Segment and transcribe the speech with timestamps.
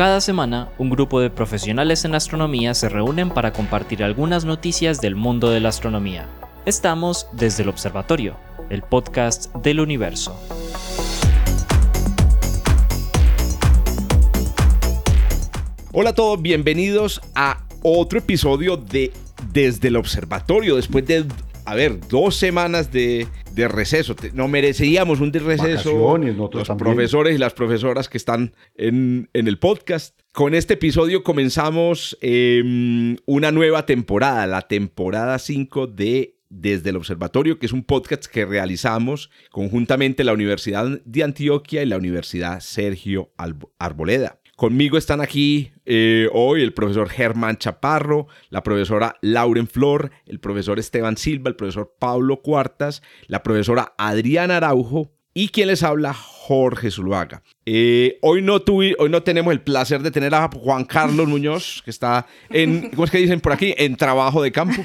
[0.00, 5.14] Cada semana, un grupo de profesionales en astronomía se reúnen para compartir algunas noticias del
[5.14, 6.26] mundo de la astronomía.
[6.64, 8.34] Estamos desde el Observatorio,
[8.70, 10.34] el podcast del universo.
[15.92, 19.12] Hola a todos, bienvenidos a otro episodio de
[19.52, 20.76] Desde el Observatorio.
[20.76, 21.26] Después de,
[21.66, 24.14] a ver, dos semanas de, de receso.
[24.32, 26.18] No mereceríamos un de receso.
[26.18, 26.76] Los también.
[26.76, 30.18] profesores y las profesoras que están en, en el podcast.
[30.32, 37.58] Con este episodio comenzamos eh, una nueva temporada, la temporada 5 de Desde el Observatorio,
[37.58, 43.32] que es un podcast que realizamos conjuntamente la Universidad de Antioquia y la Universidad Sergio
[43.78, 44.39] Arboleda.
[44.60, 50.78] Conmigo están aquí eh, hoy el profesor Germán Chaparro, la profesora Lauren Flor, el profesor
[50.78, 56.90] Esteban Silva, el profesor Pablo Cuartas, la profesora Adriana Araujo y quien les habla, Jorge
[56.90, 57.42] Zuluaga.
[57.64, 61.80] Eh, hoy, no tuvi- hoy no tenemos el placer de tener a Juan Carlos Muñoz,
[61.82, 63.72] que está en, ¿cómo es que dicen por aquí?
[63.78, 64.82] En trabajo de campo.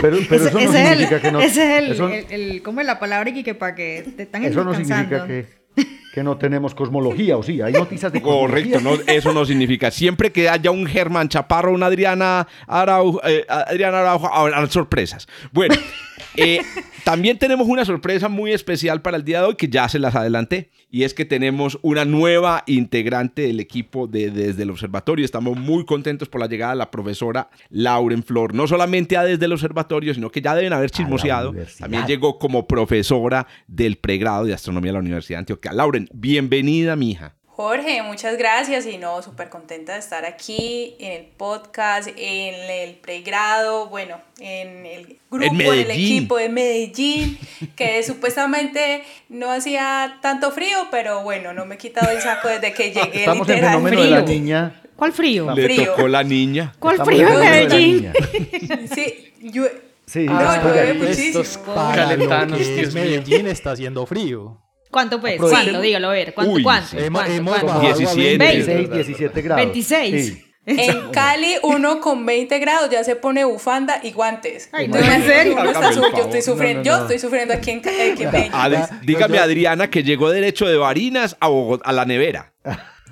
[0.00, 1.40] Pero, pero ese, eso no ese significa el, que no.
[1.40, 4.22] ese es el, eso, el- el- ¿cómo es la palabra y que para que te
[4.22, 5.26] están eso no descansando?
[5.26, 5.57] significa que,
[6.12, 8.22] que no tenemos cosmología, o sí, hay noticias de.
[8.22, 9.90] Correcto, no, eso no significa.
[9.90, 15.28] Siempre que haya un Germán Chaparro, una Adriana Araujo, eh, Adriana Araujo, habrán sorpresas.
[15.52, 15.74] Bueno,
[16.38, 16.60] eh,
[17.04, 20.14] también tenemos una sorpresa muy especial para el día de hoy que ya se las
[20.14, 20.70] adelanté.
[20.90, 25.24] Y es que tenemos una nueva integrante del equipo de, Desde el Observatorio.
[25.24, 28.54] Estamos muy contentos por la llegada de la profesora Lauren Flor.
[28.54, 31.54] No solamente a Desde el Observatorio, sino que ya deben haber chismoseado.
[31.78, 35.72] También llegó como profesora del pregrado de Astronomía de la Universidad de Antioquia.
[35.72, 37.37] Lauren, bienvenida, mija.
[37.60, 42.94] Jorge, muchas gracias y no, súper contenta de estar aquí en el podcast, en el
[42.94, 47.36] pregrado, bueno, en el grupo, En en, el equipo de Medellín,
[47.74, 52.72] que supuestamente no hacía tanto frío, pero bueno, no me he quitado el saco desde
[52.72, 54.34] que llegué Estamos en fenómeno de la frío.
[54.38, 54.82] niña.
[54.94, 55.52] ¿Cuál frío?
[55.52, 55.86] Le Frío.
[55.96, 56.74] tocó la niña.
[56.78, 58.12] ¿Cuál Estamos frío en Medellín?
[58.94, 59.64] Sí, yo,
[60.06, 61.40] Sí, No, llueve muchísimo.
[61.40, 63.02] Estos calentanos, Dios mío.
[63.02, 64.62] Medellín está haciendo frío.
[64.90, 65.38] ¿Cuánto pues?
[65.40, 65.80] ¿Cuánto?
[65.80, 66.34] Dígalo, a ver.
[66.34, 66.52] ¿Cuánto?
[66.52, 66.88] Uy, ¿Cuánto?
[66.88, 66.96] sí.
[66.98, 67.36] Hemos, ¿Cuánto?
[67.36, 67.66] hemos ¿Cuánto?
[67.66, 68.52] bajado a 17.
[68.52, 69.64] 16, 17 grados.
[69.64, 70.26] 26.
[70.26, 70.44] Sí.
[70.66, 74.68] en Cali uno con 20 grados ya se pone bufanda y guantes.
[74.72, 75.80] Ay, no, yo estoy sufriendo, No, no,
[76.74, 76.82] no.
[76.82, 78.80] yo estoy sufriendo aquí en, aquí en Medellín.
[79.02, 82.52] Dígame, Adriana, que llegó derecho de Barinas a, Bogotá- a la nevera.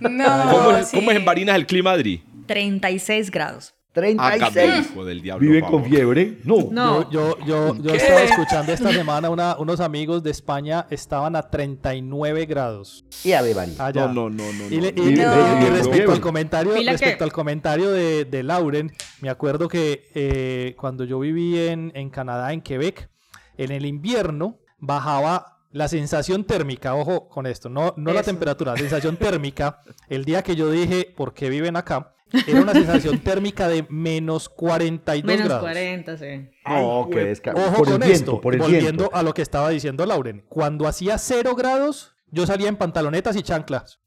[0.00, 0.97] No, ¿Cómo, es- sí.
[0.97, 2.22] cómo es en Barinas el clima, Adri?
[2.47, 3.75] 36 grados.
[4.18, 4.90] Hágame, 36.
[4.92, 5.46] hijo del diablo.
[5.46, 6.38] ¿Viven por con fiebre?
[6.44, 6.68] No.
[6.70, 7.10] No.
[7.10, 11.42] Yo, yo, yo, yo estaba escuchando esta semana una- unos amigos de España estaban a
[11.50, 14.06] 39 grados Y a allá.
[14.08, 14.66] No, no, no, no.
[14.70, 15.02] Y, le- no.
[15.10, 15.62] y- No.
[15.66, 20.74] y- respecto al comentario, respecto que- al comentario de, de Lauren, me acuerdo que eh,
[20.78, 23.08] cuando yo viví en, en Canadá, en Quebec,
[23.56, 28.78] en el invierno bajaba la sensación térmica, ojo con esto, no, no la temperatura, la
[28.78, 32.14] sensación térmica, el día que yo dije, ¿por qué viven acá?
[32.47, 35.62] Era una sensación térmica de menos 42 Menos grados.
[35.62, 36.48] 40, sí.
[36.66, 39.10] No, que desca- Ojo por el con viento, esto, por el volviendo viento.
[39.16, 40.44] a lo que estaba diciendo Lauren.
[40.48, 44.00] Cuando hacía cero grados, yo salía en pantalonetas y chanclas.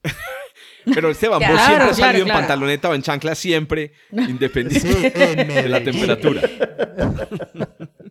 [0.94, 2.40] Pero Esteban, vos Claro, siempre has claro, salido claro.
[2.40, 6.41] en pantaloneta o en chancla, siempre, independiente de la temperatura.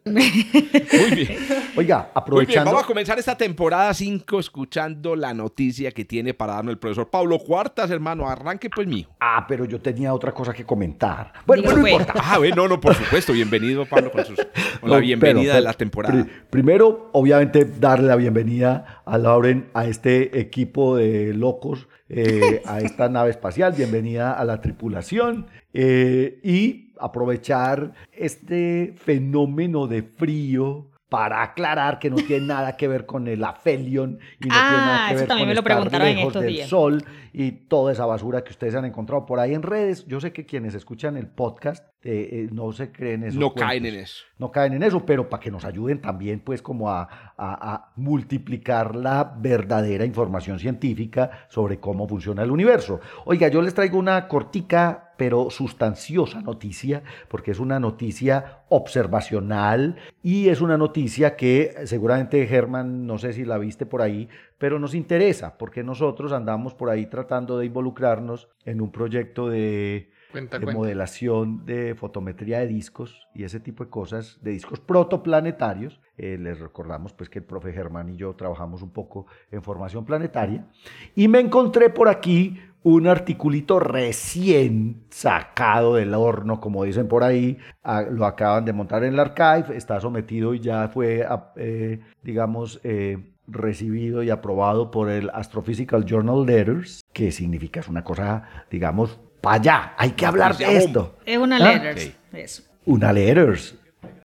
[0.04, 1.38] Muy bien.
[1.76, 2.70] Oiga, Muy bien, aprovechando.
[2.70, 7.10] vamos a comenzar esta temporada 5 escuchando la noticia que tiene para darnos el profesor
[7.10, 8.28] Pablo Cuartas, hermano.
[8.28, 9.10] Arranque pues, mijo.
[9.20, 11.32] Ah, pero yo tenía otra cosa que comentar.
[11.46, 12.08] Bueno, Diga, bueno, no pues.
[12.08, 12.22] importa.
[12.34, 13.32] Ah, bueno, no, no, por supuesto.
[13.32, 14.36] Bienvenido, Pablo, con, sus-
[14.80, 16.14] con la No, bienvenida pero- de la temporada.
[16.24, 22.80] pri- primero, obviamente, darle la bienvenida a Lauren, a este equipo de locos, eh, a
[22.80, 23.72] esta nave espacial.
[23.72, 25.46] Bienvenida a la tripulación.
[25.72, 33.06] eh, y aprovechar este fenómeno de frío para aclarar que no tiene nada que ver
[33.06, 36.02] con el afelion y no Ah, tiene nada que eso ver con me lo estar
[36.16, 36.68] lejos estos del días.
[36.68, 40.04] sol y toda esa basura que ustedes han encontrado por ahí en redes.
[40.06, 43.84] Yo sé que quienes escuchan el podcast eh, eh, no se creen esos No caen
[43.86, 44.24] en eso.
[44.38, 47.02] no caen en eso, pero para que nos ayuden también, pues, como a,
[47.36, 53.00] a- a multiplicar la verdadera información científica sobre cómo funciona el universo.
[53.24, 60.48] Oiga, yo les traigo una cortica pero sustanciosa noticia, porque es una noticia observacional y
[60.48, 64.28] es una noticia que seguramente Germán, no sé si la viste por ahí,
[64.58, 70.10] pero nos interesa, porque nosotros andamos por ahí tratando de involucrarnos en un proyecto de
[70.32, 70.78] Cuenta, de cuenta.
[70.78, 76.00] modelación de fotometría de discos y ese tipo de cosas, de discos protoplanetarios.
[76.16, 80.04] Eh, les recordamos pues que el profe Germán y yo trabajamos un poco en formación
[80.04, 80.66] planetaria.
[81.14, 87.58] Y me encontré por aquí un articulito recién sacado del horno, como dicen por ahí.
[87.82, 92.00] Ah, lo acaban de montar en el archive, está sometido y ya fue, ah, eh,
[92.22, 98.44] digamos, eh, recibido y aprobado por el Astrophysical Journal Letters, que significa es una cosa,
[98.70, 101.16] digamos, para allá, hay que hablar de esto.
[101.24, 102.12] Es una Ah, letters.
[102.32, 102.62] Eso.
[102.86, 103.74] Una Letters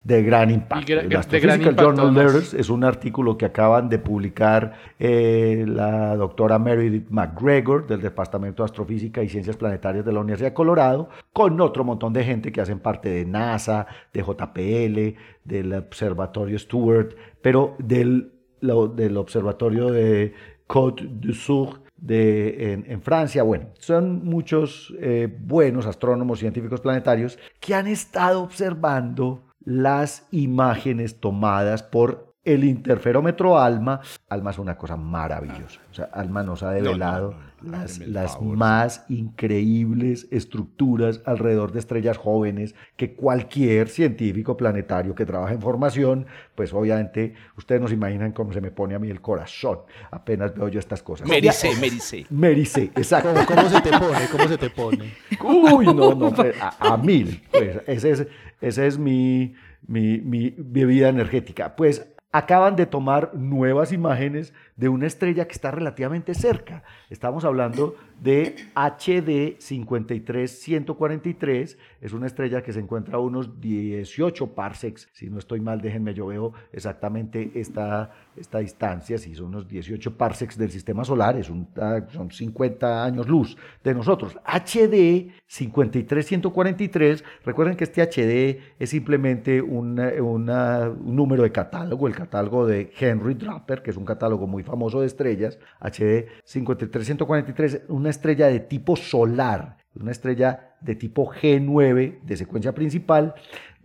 [0.02, 0.86] de gran impacto.
[0.92, 2.14] Gra- El Astrophysical Journal.
[2.14, 8.62] Letters es un artículo que acaban de publicar eh, la doctora Meredith McGregor del Departamento
[8.62, 12.52] de Astrofísica y Ciencias Planetarias de la Universidad de Colorado, con otro montón de gente
[12.52, 18.30] que hacen parte de NASA, de JPL, del Observatorio Stewart, pero del,
[18.60, 20.34] lo- del Observatorio de
[20.68, 23.42] Côte d'Azur de, en, en Francia.
[23.42, 31.82] Bueno, son muchos eh, buenos astrónomos científicos planetarios que han estado observando las imágenes tomadas
[31.82, 34.00] por el interferómetro ALMA.
[34.28, 35.80] ALMA es una cosa maravillosa.
[35.90, 38.56] O sea, ALMA nos ha no, develado no, no, las, las favor.
[38.56, 46.26] más increíbles estructuras alrededor de estrellas jóvenes que cualquier científico planetario que trabaja en formación,
[46.54, 49.80] pues obviamente ustedes nos imaginan cómo se me pone a mí el corazón
[50.10, 51.28] apenas veo yo estas cosas.
[51.28, 52.26] Méricé, méricé.
[52.30, 53.32] Méricé, exacto.
[53.32, 54.28] ¿Cómo, cómo se te pone?
[54.30, 55.12] ¿Cómo se te pone?
[55.42, 57.42] Uy, no, no, pues, a, a mil.
[57.50, 58.26] Pues, ese es,
[58.60, 59.54] ese es mi,
[59.86, 61.76] mi, mi bebida energética.
[61.76, 66.82] Pues acaban de tomar nuevas imágenes de una estrella que está relativamente cerca.
[67.08, 71.78] Estamos hablando de HD 53143.
[72.02, 75.08] Es una estrella que se encuentra a unos 18 parsecs.
[75.12, 79.18] Si no estoy mal, déjenme, yo veo exactamente esta, esta distancia.
[79.18, 83.56] Si son unos 18 parsecs del sistema solar, es un, ah, son 50 años luz
[83.82, 84.36] de nosotros.
[84.44, 87.24] HD 53143.
[87.44, 93.34] Recuerden que este HD es simplemente una- un número de catálogo, el catálogo de Henry
[93.34, 95.58] Draper, que es un catálogo muy famoso de estrellas.
[95.80, 103.34] HD 53143, una estrella de tipo solar, una estrella de tipo G9 de secuencia principal,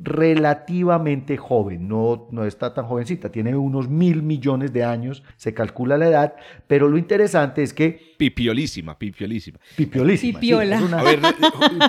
[0.04, 5.98] relativamente joven, no, no está tan jovencita, tiene unos mil millones de años, se calcula
[5.98, 6.34] la edad,
[6.68, 9.60] pero lo interesante es que Pipiolísima, pipiolísima.
[9.76, 10.34] pipiolísima.
[10.40, 10.76] sí, Pipiola.
[10.78, 11.20] es una- A ver,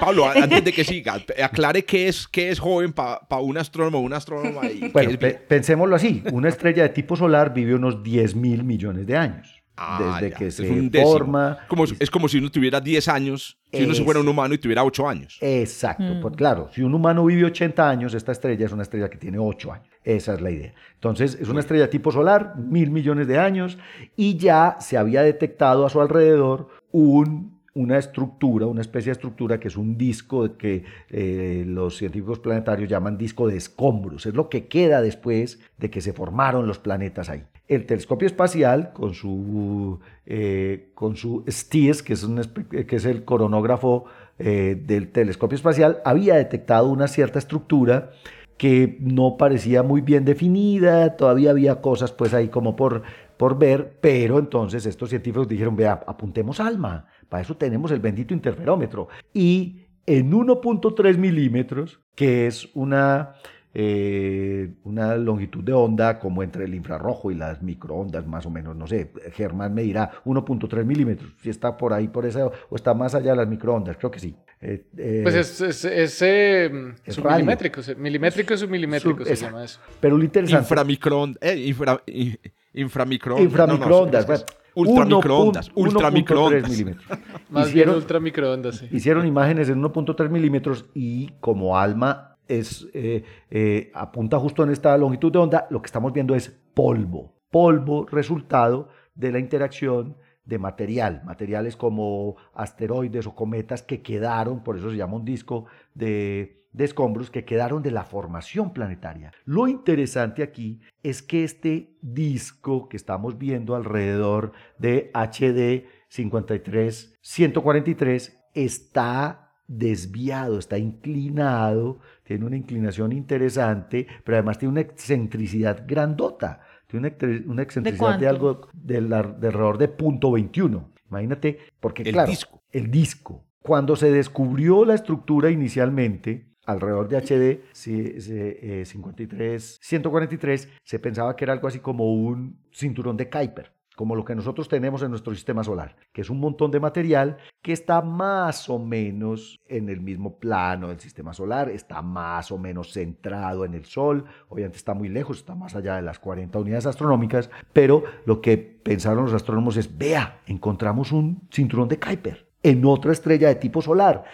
[0.01, 4.03] Pablo, antes de que siga, aclare qué es, qué es joven para un astrónomo o
[4.03, 4.67] una astrónoma.
[4.71, 8.63] y Bueno, es pe- pensémoslo así, una estrella de tipo solar vive unos 10 mil
[8.65, 9.62] millones de años.
[9.77, 11.59] Ah, desde ya, que es se forma.
[11.67, 14.59] Como, es como si uno tuviera 10 años, si uno se fuera un humano y
[14.59, 15.39] tuviera 8 años.
[15.41, 19.17] Exacto, pues claro, si un humano vive 80 años, esta estrella es una estrella que
[19.17, 19.87] tiene 8 años.
[20.05, 20.75] Esa es la idea.
[20.95, 23.79] Entonces, es una estrella tipo solar, mil millones de años,
[24.17, 29.59] y ya se había detectado a su alrededor un, una estructura, una especie de estructura
[29.59, 34.27] que es un disco que eh, los científicos planetarios llaman disco de escombros.
[34.27, 37.45] Es lo que queda después de que se formaron los planetas ahí.
[37.75, 43.05] El telescopio espacial, con su, eh, con su STIES, que es, un espe- que es
[43.05, 44.05] el coronógrafo
[44.39, 48.11] eh, del telescopio espacial, había detectado una cierta estructura
[48.59, 53.03] que no parecía muy bien definida, todavía había cosas pues ahí como por,
[53.37, 58.35] por ver, pero entonces estos científicos dijeron, vea, apuntemos ALMA, para eso tenemos el bendito
[58.35, 59.09] interferómetro.
[59.33, 63.35] Y en 1.3 milímetros, que es una,
[63.75, 68.77] eh, una longitud de onda como entre el infrarrojo y las microondas, más o menos,
[68.77, 72.93] no sé, Germán me dirá 1.3 milímetros, si está por ahí, por esa, o está
[72.95, 74.35] más allá de las microondas, creo que sí.
[74.61, 76.71] Eh, eh, Pues es, es, es, eh,
[77.05, 77.81] Es submilimétrico.
[77.99, 79.81] Milimétrico, submilimétrico Sub- se llama eso.
[80.01, 80.63] pero lo interesante...
[80.63, 81.43] Inframicroondas.
[81.43, 82.39] Eh, infra, in-
[82.75, 83.45] inframicroondas.
[83.45, 85.71] Inframicroondas, No, ultramicroondas.
[85.73, 86.71] 1.3 Ultramicroondas.
[86.71, 87.07] milímetros.
[87.51, 88.89] Más Hicieron- bien ultramicroondas, sí.
[88.93, 94.97] Hicieron imágenes en 1.3 milímetros y como ALMA es, eh, eh, apunta justo en esta
[94.97, 97.35] longitud de onda, lo que estamos viendo es polvo.
[97.51, 104.77] Polvo resultado de la interacción de material, materiales como asteroides o cometas que quedaron, por
[104.77, 109.33] eso se llama un disco de, de escombros, que quedaron de la formación planetaria.
[109.45, 118.39] Lo interesante aquí es que este disco que estamos viendo alrededor de HD 53 143
[118.55, 126.61] está desviado, está inclinado, tiene una inclinación interesante, pero además tiene una excentricidad grandota.
[126.87, 130.93] Tiene una, ex- una excentricidad de, algo del de alrededor de punto 21.
[131.09, 132.63] Imagínate, porque El claro, disco.
[132.71, 133.45] el disco.
[133.63, 140.99] Cuando se descubrió la estructura inicialmente, alrededor de HD sí, sí, eh, 53, 143, se
[140.99, 145.03] pensaba que era algo así como un cinturón de Kuiper, como lo que nosotros tenemos
[145.03, 149.61] en nuestro sistema solar, que es un montón de material que está más o menos
[149.69, 154.25] en el mismo plano del sistema solar, está más o menos centrado en el Sol,
[154.49, 158.59] obviamente está muy lejos, está más allá de las 40 unidades astronómicas, pero lo que
[158.59, 163.83] pensaron los astrónomos es, vea, encontramos un cinturón de Kuiper en otra estrella de tipo
[163.83, 164.25] solar.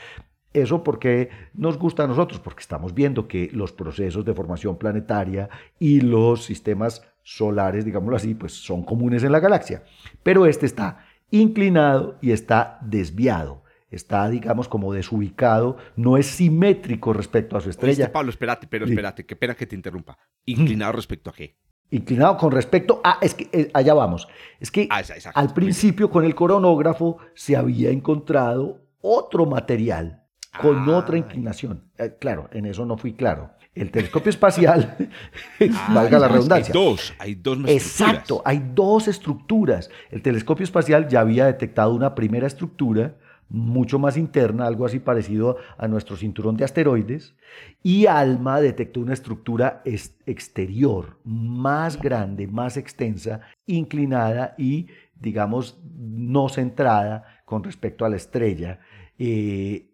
[0.52, 2.40] ¿Eso porque nos gusta a nosotros?
[2.40, 8.35] Porque estamos viendo que los procesos de formación planetaria y los sistemas solares, digámoslo así,
[8.35, 9.82] pues son comunes en la galaxia.
[10.23, 13.62] Pero este está inclinado y está desviado.
[13.90, 18.04] Está, digamos, como desubicado, no es simétrico respecto a su estrella.
[18.04, 20.18] Oíste, Pablo, espérate, pero espérate, qué pena que te interrumpa.
[20.44, 21.56] ¿Inclinado respecto a qué?
[21.90, 24.28] Inclinado con respecto a, es que eh, allá vamos.
[24.61, 25.30] Es que Ah, exacto.
[25.38, 30.23] al principio con el coronógrafo se había encontrado otro material
[30.61, 30.99] con Ah.
[30.99, 31.90] otra inclinación.
[31.97, 33.52] Eh, claro, en eso no fui claro.
[33.80, 34.97] El telescopio espacial,
[35.73, 36.73] Ah, valga la redundancia.
[36.75, 39.90] Hay dos, hay dos Exacto, hay dos estructuras.
[40.11, 43.16] El telescopio espacial ya había detectado una primera estructura
[43.50, 47.35] mucho más interna, algo así parecido a nuestro cinturón de asteroides,
[47.82, 56.50] y ALMA detectó una estructura es- exterior más grande, más extensa, inclinada y, digamos, no
[56.50, 58.80] centrada con respecto a la estrella.
[59.18, 59.88] Eh,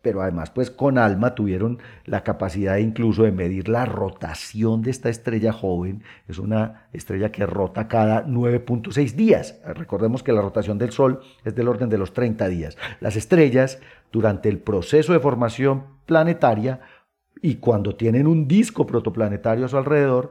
[0.00, 5.08] pero además, pues con ALMA tuvieron la capacidad incluso de medir la rotación de esta
[5.08, 6.04] estrella joven.
[6.28, 9.60] Es una estrella que rota cada 9.6 días.
[9.66, 12.78] Recordemos que la rotación del Sol es del orden de los 30 días.
[13.00, 13.80] Las estrellas,
[14.12, 16.80] durante el proceso de formación planetaria
[17.42, 20.30] y cuando tienen un disco protoplanetario a su alrededor,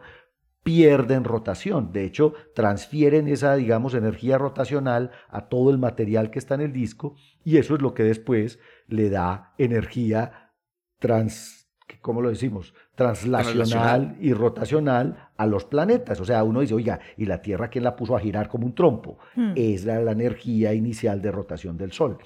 [0.67, 1.91] pierden rotación.
[1.93, 6.73] De hecho, transfieren esa, digamos, energía rotacional a todo el material que está en el
[6.73, 10.51] disco y eso es lo que después le da energía
[10.99, 11.69] trans,
[12.01, 12.73] ¿cómo lo decimos?
[12.95, 16.19] Translacional, y rotacional a los planetas.
[16.19, 18.75] O sea, uno dice, oiga, ¿y la Tierra quién la puso a girar como un
[18.75, 19.19] trompo?
[19.35, 19.53] Hmm.
[19.55, 22.17] Es la, la energía inicial de rotación del Sol.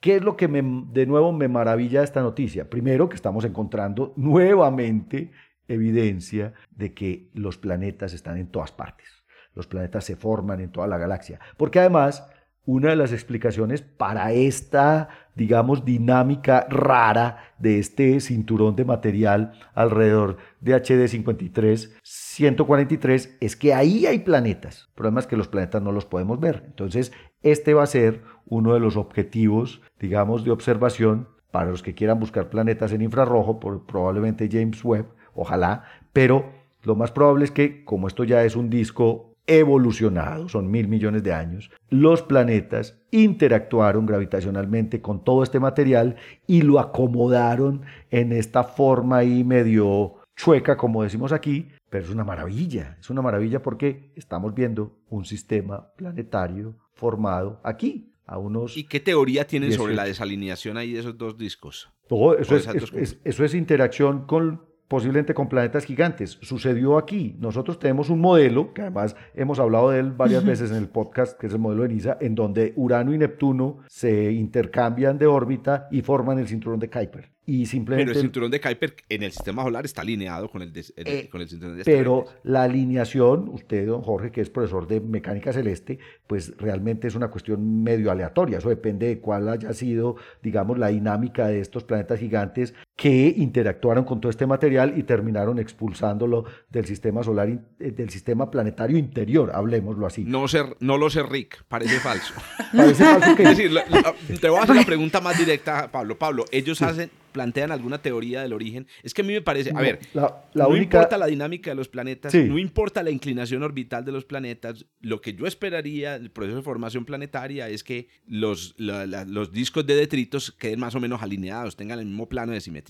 [0.00, 2.68] ¿Qué es lo que me- de nuevo me maravilla de esta noticia?
[2.68, 5.30] Primero, que estamos encontrando nuevamente
[5.72, 9.08] evidencia de que los planetas están en todas partes.
[9.54, 11.38] Los planetas se forman en toda la galaxia.
[11.56, 12.26] Porque además,
[12.64, 20.38] una de las explicaciones para esta, digamos, dinámica rara de este cinturón de material alrededor
[20.60, 24.86] de HD 53 143 es que ahí hay planetas.
[24.88, 26.62] El problema es que los planetas no los podemos ver.
[26.66, 27.12] Entonces,
[27.42, 32.18] este va a ser uno de los objetivos, digamos, de observación para los que quieran
[32.18, 37.84] buscar planetas en infrarrojo, por, probablemente James Webb, ojalá, pero lo más probable es que,
[37.84, 44.06] como esto ya es un disco evolucionado, son mil millones de años, los planetas interactuaron
[44.06, 51.02] gravitacionalmente con todo este material y lo acomodaron en esta forma ahí medio chueca, como
[51.02, 56.74] decimos aquí, pero es una maravilla, es una maravilla porque estamos viendo un sistema planetario
[56.94, 58.76] formado aquí, a unos...
[58.76, 60.08] ¿Y qué teoría tienen sobre la 18.
[60.08, 61.90] desalineación ahí de esos dos discos?
[62.08, 64.62] Todo eso Con es, esas dos es- es- eso es interacción con
[64.92, 66.38] posiblemente con planetas gigantes.
[66.42, 67.34] Sucedió aquí.
[67.40, 71.38] Nosotros tenemos un modelo, que además hemos hablado de él varias veces en el podcast,
[71.40, 75.88] que es el modelo de NISA, en donde Urano y Neptuno se intercambian de órbita
[75.90, 77.32] y forman el cinturón de Kuiper.
[77.44, 78.10] Y simplemente...
[78.12, 81.08] Pero el cinturón de Kuiper en el sistema solar está alineado con el, de- el-
[81.08, 85.00] Eh, con el cinturón de Pero la alineación, usted, don Jorge, que es profesor de
[85.00, 88.58] mecánica celeste, pues realmente es una cuestión medio aleatoria.
[88.58, 94.04] Eso depende de cuál haya sido, digamos, la dinámica de estos planetas gigantes que interactuaron
[94.04, 99.50] con todo este material y terminaron expulsándolo del sistema solar, eh, del sistema planetario interior,
[99.54, 100.24] hablemoslo así.
[100.24, 102.34] No, sé, no lo sé, Rick, parece falso.
[102.76, 105.90] Parece falso que Es decir, la- la- te voy a hacer la pregunta más directa,
[105.90, 106.16] Pablo.
[106.18, 108.86] Pablo, ellos hacen, plantean alguna teoría del origen.
[109.02, 111.26] Es que a mí me parece, a No, ver, la- la no única- importa la
[111.26, 112.44] dinámica de los planetas, Sí.
[112.44, 116.62] no importa la inclinación orbital de los planetas, lo que yo esperaría del proceso de
[116.62, 121.76] formación planetaria es que los, la- los discos de detritos queden más o menos alineados,
[121.76, 122.81] tengan el mismo plano de simetría.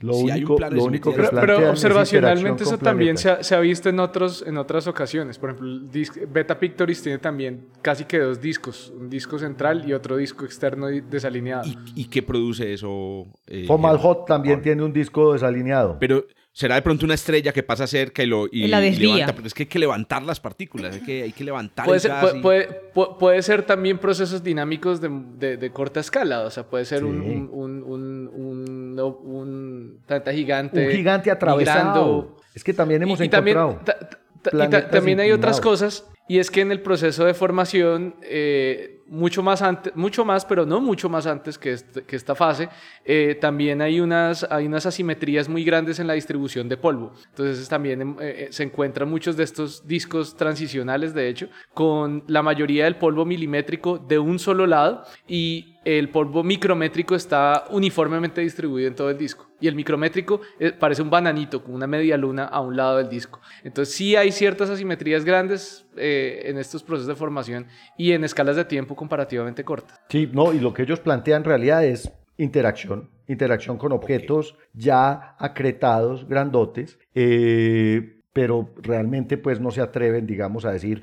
[0.00, 3.30] Lo si hay único- un plano de lo único que Pero, observacionalmente eso también se
[3.30, 5.38] ha, se ha visto en, otros, en otras ocasiones.
[5.38, 5.90] Por ejemplo,
[6.32, 10.86] Beta Pictoris tiene también casi que dos discos, un disco central y otro disco externo
[10.86, 11.64] desalineado.
[11.66, 13.26] ¿Y, y qué produce eso?
[13.48, 15.96] eh, Fomalhaut también tiene un disco desalineado.
[15.98, 16.24] Pero
[16.58, 19.14] será de pronto una estrella que pasa cerca y lo y, la desvía.
[19.14, 21.98] levanta, pero es que hay que levantar las partículas, hay que, hay que levantar Puede
[21.98, 25.70] el ser, gas puede, y- puede- pu- puede ser también procesos dinámicos de, de- de
[25.70, 27.28] corta escala, o sea, puede ser un, Sí.
[27.28, 30.84] un, un, un, un- no, un planeta gigante.
[30.86, 31.78] un gigante atravesado.
[32.16, 32.36] migrando.
[32.56, 33.84] Es que también hemos Y- y también, encontrado.
[33.84, 34.08] ta-
[34.42, 37.32] ta- ta- y ta- también hay otras cosas, y es que en el proceso de
[37.32, 42.68] formación, eh, mucho más mucho más, pero no mucho más antes que, esta fase,
[43.04, 47.12] eh, también hay unas, hay unas asimetrías muy grandes en la distribución de polvo.
[47.30, 52.42] Entonces también em, eh, se encuentran muchos de estos discos transicionales, de hecho, con la
[52.42, 58.88] mayoría del polvo milimétrico de un solo lado y el polvo micrométrico está uniformemente distribuido
[58.88, 59.48] en todo el disco.
[59.58, 63.08] Y el micrométrico eh, parece un bananito con una media luna a un lado del
[63.08, 63.40] disco.
[63.64, 68.56] Entonces sí hay ciertas asimetrías grandes eh, en estos procesos de formación y en escalas
[68.56, 69.98] de tiempo comparativamente cortas.
[70.10, 75.36] Sí, no, y lo que ellos plantean en realidad es interacción, interacción con objetos ya
[75.38, 81.02] acretados, grandotes, eh, pero realmente pues no se atreven, digamos, a decir,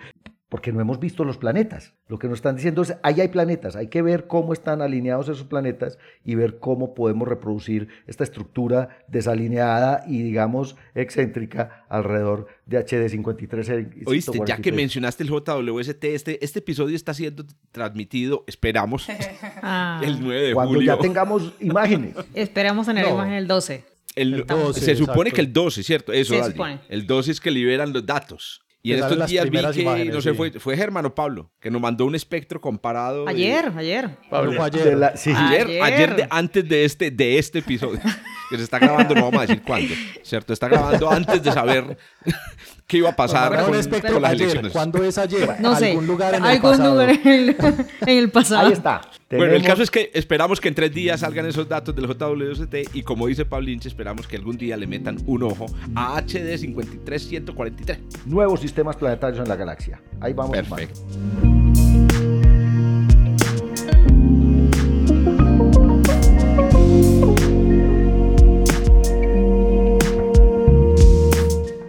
[0.55, 1.91] porque no hemos visto los planetas.
[2.07, 5.27] Lo que nos están diciendo es, ahí hay planetas, hay que ver cómo están alineados
[5.27, 12.77] esos planetas y ver cómo podemos reproducir esta estructura desalineada y, digamos, excéntrica alrededor de
[12.77, 13.71] HD 53.
[14.05, 17.43] Oíste, ya que mencionaste el JWST, este, este episodio está siendo
[17.73, 19.09] transmitido, esperamos,
[19.61, 20.95] Ah, el 9 de Cuando julio.
[20.95, 22.15] ya tengamos imágenes.
[22.33, 23.15] esperamos tener No.
[23.15, 23.83] imagen el 12.
[24.15, 25.35] El- El 12, se supone exacto.
[25.35, 26.13] que el 12, ¿cierto?
[26.13, 26.79] Eso, Se supone.
[26.87, 28.61] El 12 es que liberan los datos.
[28.85, 30.35] Y en estos días vi que, imágenes, no sé, sí.
[30.37, 33.25] fue, fue Germán o Pablo, que nos mandó un espectro comparado.
[33.25, 34.09] de- Ayer, ayer.
[34.29, 34.53] Pablo.
[34.53, 34.83] Fue ayer.
[34.83, 35.81] de la- sí, Ayer, Ayer.
[35.83, 37.99] ayer de- antes de este, de este episodio,
[38.49, 40.53] que se está grabando, no vamos a decir cuándo, ¿cierto?
[40.53, 41.97] Está grabando antes de saber
[42.87, 44.41] qué iba a pasar Mandaron con, un espectro con las ayer.
[44.43, 44.71] elecciones.
[44.71, 45.55] ¿Cuándo es ayer?
[45.59, 45.89] No sé.
[45.91, 46.91] Algún lugar en el algún pasado.
[46.93, 47.55] lugar en el,
[48.05, 48.67] en el pasado.
[48.67, 49.01] Ahí está.
[49.29, 52.05] Bueno, el Tenemos- caso es que esperamos que en tres días salgan esos datos del
[52.07, 56.57] JWST y como dice Pablinche, esperamos que algún día le metan un ojo a HD
[56.59, 57.99] 53143.
[58.27, 60.01] nuevos sistemas planetarios en la galaxia.
[60.21, 60.55] Ahí vamos.
[60.55, 61.01] Perfecto.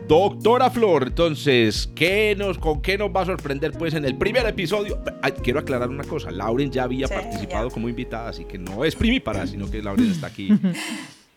[0.06, 4.46] Doctora Flor, entonces, ¿qué nos, ¿con qué nos va a sorprender pues en el primer
[4.46, 5.02] episodio?
[5.20, 7.74] Ay, quiero aclarar una cosa, Lauren ya había Sí, participado ya.
[7.74, 10.50] como invitada, así que no es primípara, sino que Lauren está aquí.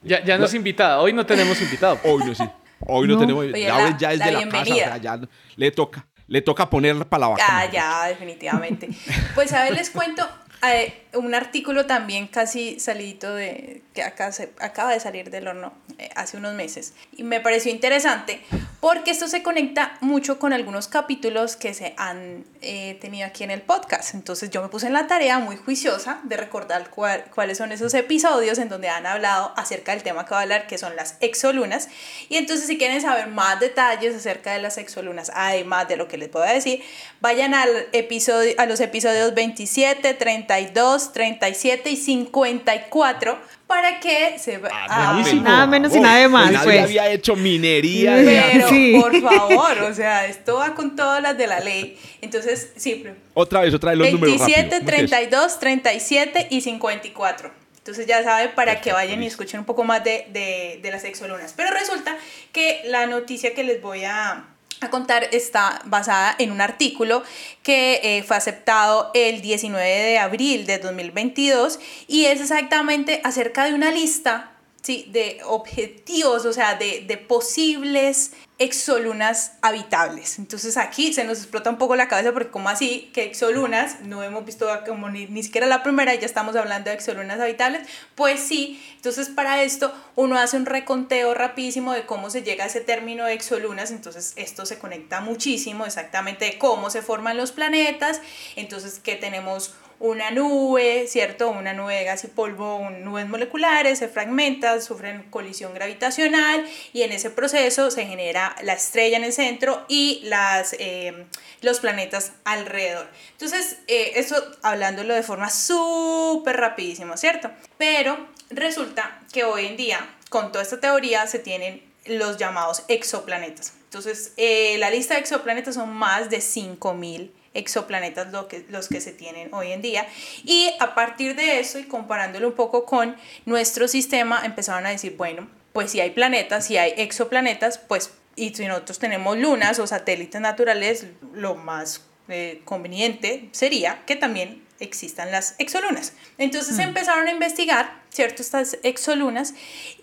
[0.02, 2.00] Ya, ya no es invitada, hoy no tenemos invitado.
[2.06, 2.46] Hoy no, sí.
[2.88, 3.20] Hoy no, No.
[3.20, 3.44] tenemos.
[3.44, 5.20] Oye, Lauren la- ya es la de la casa, o sea, ya
[5.58, 7.44] le toca, le toca poner para la vaca.
[7.46, 8.88] Ah, ya, definitivamente.
[9.36, 10.26] Pues a ver, les cuento
[10.74, 16.54] eh, un artículo también casi salidito de, acaba de salir del horno eh, hace unos
[16.54, 16.94] meses.
[17.16, 18.42] Y me pareció interesante
[18.80, 23.52] porque esto se conecta mucho con algunos capítulos que se han eh, tenido aquí en
[23.52, 24.14] el podcast.
[24.14, 27.94] Entonces yo me puse en la tarea muy juiciosa de recordar cuál- cuáles son esos
[27.94, 31.16] episodios en donde han hablado acerca del tema que voy a hablar, que son las
[31.20, 31.90] exolunas.
[32.30, 36.18] Y entonces si quieren saber más detalles acerca de las exolunas, además de lo que
[36.18, 36.82] les voy a decir,
[37.22, 44.68] vayan al episodio, a los episodios 27, 32, 37 y 54 para que se va-
[44.74, 45.34] Ah, ah.
[45.44, 46.84] Nada menos y nada de más, Nadie pues.
[46.86, 48.16] había hecho minería.
[48.16, 48.98] Pero Sí.
[49.00, 51.96] por favor, o sea, esto va con todas las de la ley.
[52.22, 53.06] Entonces, sí,
[53.36, 54.80] Otra vez, otra vez los números 27, rápido.
[54.80, 55.10] ¿Cómo es eso?
[55.20, 57.52] 32, 37 y 54.
[57.78, 61.04] Entonces ya saben para que vayan y escuchen un poco más de, de, de las
[61.04, 61.54] exolunas.
[61.56, 62.18] Pero resulta
[62.52, 64.46] que la noticia que les voy a,
[64.82, 67.24] a contar está basada en un artículo
[67.64, 73.74] que eh, fue aceptado el 19 de abril de 2022 y es exactamente acerca de
[73.74, 75.06] una lista ¿sí?
[75.12, 80.38] de objetivos, o sea, de, de posibles exolunas habitables.
[80.38, 84.22] Entonces aquí se nos explota un poco la cabeza porque como así que exolunas, no
[84.22, 88.42] hemos visto como ni, ni siquiera la primera, ya estamos hablando de exolunas habitables, pues
[88.42, 92.82] sí, entonces para esto uno hace un reconteo rapidísimo de cómo se llega a ese
[92.82, 98.22] término de exolunas, entonces esto se conecta muchísimo exactamente de cómo se forman los planetas,
[98.58, 101.50] entonces que tenemos una nube, ¿cierto?
[101.50, 107.12] Una nube de gas y polvo, nubes moleculares, se fragmentan, sufren colisión gravitacional y en
[107.12, 111.26] ese proceso se genera la estrella en el centro y las, eh,
[111.62, 113.10] los planetas alrededor.
[113.32, 117.52] Entonces, eh, eso hablándolo de forma súper rapidísimo, ¿cierto?
[117.78, 123.74] Pero resulta que hoy en día, con toda esta teoría, se tienen los llamados exoplanetas.
[123.84, 129.02] Entonces, eh, la lista de exoplanetas son más de 5000 exoplanetas lo que, los que
[129.02, 130.08] se tienen hoy en día.
[130.44, 135.16] Y a partir de eso y comparándolo un poco con nuestro sistema, empezaron a decir,
[135.18, 139.88] bueno, pues si hay planetas, si hay exoplanetas, pues y si nosotros tenemos lunas o
[139.88, 146.14] satélites naturales, lo más eh, conveniente sería que también existan las exolunas.
[146.38, 148.42] Entonces empezaron a investigar, ¿cierto?
[148.42, 149.54] Estas exolunas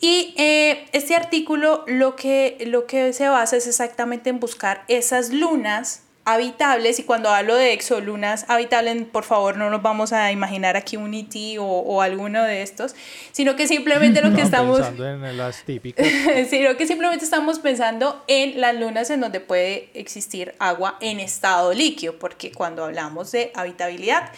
[0.00, 5.30] y eh, este artículo lo que, lo que se basa es exactamente en buscar esas
[5.30, 10.76] lunas habitables y cuando hablo de exolunas habitables por favor no nos vamos a imaginar
[10.76, 12.94] aquí un ET o, o alguno de estos
[13.32, 16.06] sino que simplemente lo que estamos Pensando en las típicas.
[16.50, 21.72] sino que simplemente estamos pensando en las lunas en donde puede existir agua en estado
[21.72, 24.30] líquido, porque cuando hablamos de habitabilidad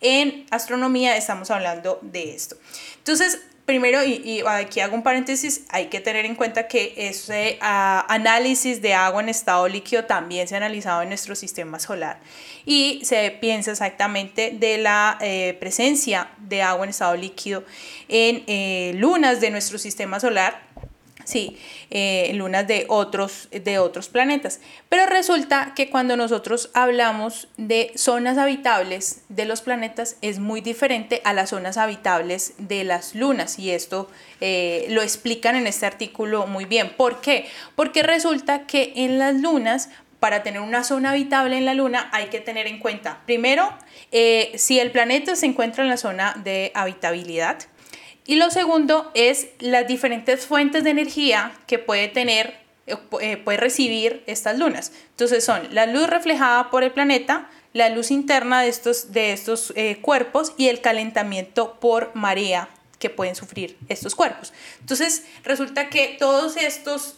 [0.00, 2.56] en astronomía estamos hablando de esto.
[2.98, 7.58] Entonces, primero, y, y aquí hago un paréntesis, hay que tener en cuenta que ese
[7.60, 12.20] ah, análisis de agua en estado líquido también se ha analizado en nuestro sistema solar.
[12.64, 17.64] Y se piensa exactamente de la eh, presencia de agua en estado líquido
[18.08, 20.60] en eh, lunas de nuestro sistema solar
[21.24, 21.56] Sí,
[21.90, 24.60] eh, lunas de otros, de otros planetas.
[24.88, 31.20] Pero resulta que cuando nosotros hablamos de zonas habitables de los planetas es muy diferente
[31.24, 36.46] a las zonas habitables de las lunas y esto eh, lo explican en este artículo
[36.46, 36.90] muy bien.
[36.96, 37.46] ¿Por qué?
[37.76, 39.88] Porque resulta que en las lunas
[40.22, 43.76] para tener una zona habitable en la Luna hay que tener en cuenta, primero,
[44.12, 47.58] eh, si el planeta se encuentra en la zona de habitabilidad,
[48.32, 52.54] y lo segundo es las diferentes fuentes de energía que puede tener,
[52.86, 54.90] eh, eh, puede recibir estas lunas.
[55.10, 59.74] Entonces son la luz reflejada por el planeta, la luz interna de estos, de estos
[59.76, 64.54] eh, cuerpos y el calentamiento por marea que pueden sufrir estos cuerpos.
[64.80, 67.16] Entonces, resulta que todos estos,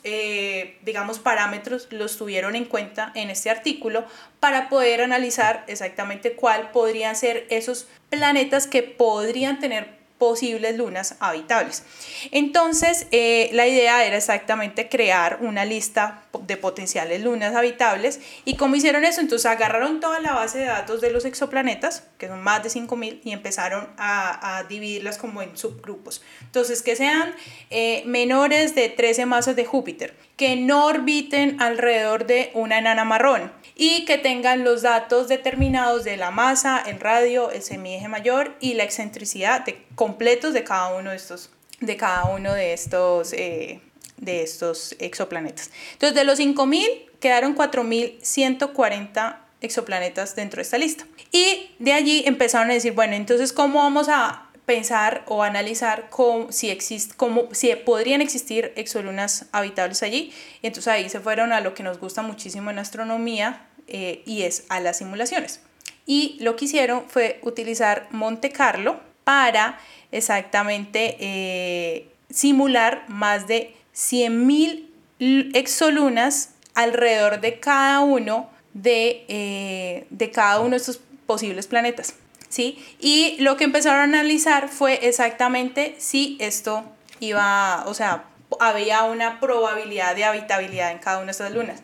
[0.82, 4.04] digamos, parámetros los tuvieron en cuenta en este artículo
[4.40, 11.82] para poder analizar exactamente cuál podrían ser esos planetas que podrían tener posibles lunas habitables.
[12.30, 18.20] Entonces, eh, la idea era exactamente crear una lista de potenciales lunas habitables.
[18.44, 19.20] ¿Y cómo hicieron eso?
[19.20, 23.20] Entonces agarraron toda la base de datos de los exoplanetas, que son más de 5.000,
[23.24, 26.22] y empezaron a, dividirlas como en subgrupos.
[26.42, 27.34] Entonces, que sean
[27.70, 33.52] eh, menores de 13 masas de Júpiter, que no orbiten alrededor de una enana marrón
[33.76, 38.74] y que tengan los datos determinados de la masa, el radio, el semieje mayor y
[38.74, 43.80] la excentricidad de, completos de cada uno de estos, de cada uno de estos, eh,
[44.16, 45.70] de estos exoplanetas.
[45.92, 51.06] Entonces, de los 5.000 quedaron 4.140 exoplanetas dentro de esta lista.
[51.32, 56.50] Y de allí empezaron a decir, bueno, entonces, ¿cómo vamos a pensar o analizar cómo,
[56.50, 60.32] si, existe, cómo, si podrían existir exolunas habitables allí.
[60.62, 64.42] Y entonces ahí se fueron a lo que nos gusta muchísimo en astronomía eh, y
[64.42, 65.60] es a las simulaciones.
[66.06, 69.78] Y lo que hicieron fue utilizar Monte Carlo para
[70.12, 80.60] exactamente eh, simular más de 100.000 exolunas alrededor de cada uno de, eh, de cada
[80.60, 82.14] uno de estos posibles planetas.
[82.54, 82.78] ¿Sí?
[83.00, 86.84] Y lo que empezaron a analizar fue exactamente si esto
[87.18, 88.26] iba, o sea,
[88.60, 91.82] había una probabilidad de habitabilidad en cada una de estas lunas.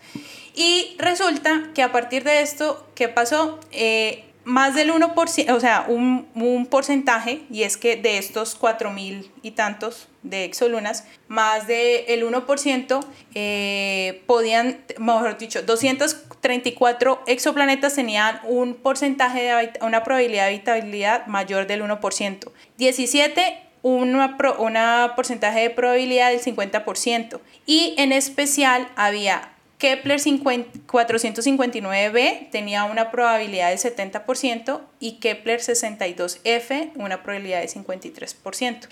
[0.54, 3.58] Y resulta que a partir de esto, ¿qué pasó?
[3.72, 9.28] Eh, más del 1%, o sea, un, un, porcentaje, y es que de estos 4.000
[9.42, 13.04] y tantos de exolunas, más del 1%
[13.34, 15.62] eh, podían, mejor dicho,
[16.42, 22.50] 234 exoplanetas tenían un porcentaje de una probabilidad de habitabilidad mayor del 1%.
[22.78, 32.84] 17 una, una porcentaje de probabilidad del 50% y en especial había Kepler 459b tenía
[32.84, 38.88] una probabilidad del 70% y Kepler 62f una probabilidad del 53%.